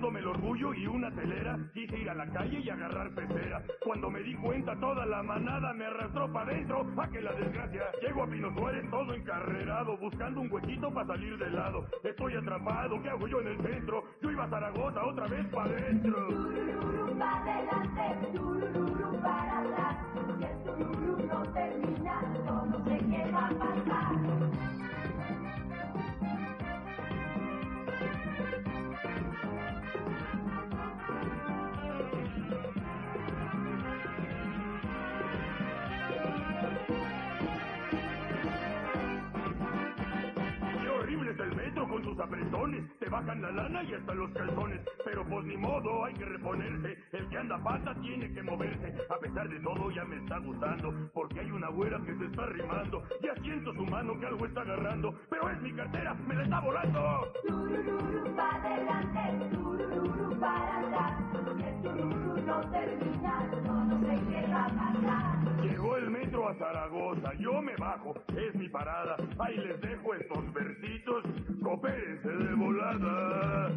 [0.05, 3.62] Sobándome el orgullo y una telera, quise ir a la calle y agarrar pecera.
[3.82, 6.86] Cuando me di cuenta, toda la manada me arrastró para adentro.
[6.98, 11.38] A que la desgracia, llego a Pino Suárez todo encarrerado, buscando un huequito para salir
[11.38, 11.86] del lado.
[12.02, 14.05] Estoy atrapado, ¿qué hago yo en el centro?
[14.20, 16.28] Yo iba a Zaragoza otra vez para adentro.
[17.18, 18.28] Para adelante,
[19.22, 19.96] para atrás.
[20.36, 24.24] Si el no termina, no sé qué a pasar.
[42.05, 42.98] Sus apretones.
[42.98, 44.80] Te bajan la lana y hasta los calzones.
[45.05, 46.98] Pero pues ni modo, hay que reponerse.
[47.12, 48.94] El que anda pata tiene que moverse.
[49.11, 51.11] A pesar de todo ya me está gustando.
[51.12, 53.02] Porque hay una güera que se está arrimando.
[53.22, 55.14] Ya siento su mano que algo está agarrando.
[55.30, 57.32] Pero es mi cartera, me la está volando.
[57.46, 61.12] Tururú para adelante, tururú para atrás.
[61.82, 63.24] Tururú no termina,
[65.64, 69.16] Llegó el metro a Zaragoza, yo me bajo, es mi parada.
[69.38, 71.24] Ahí les dejo estos versitos,
[71.62, 73.70] coopérense de volada.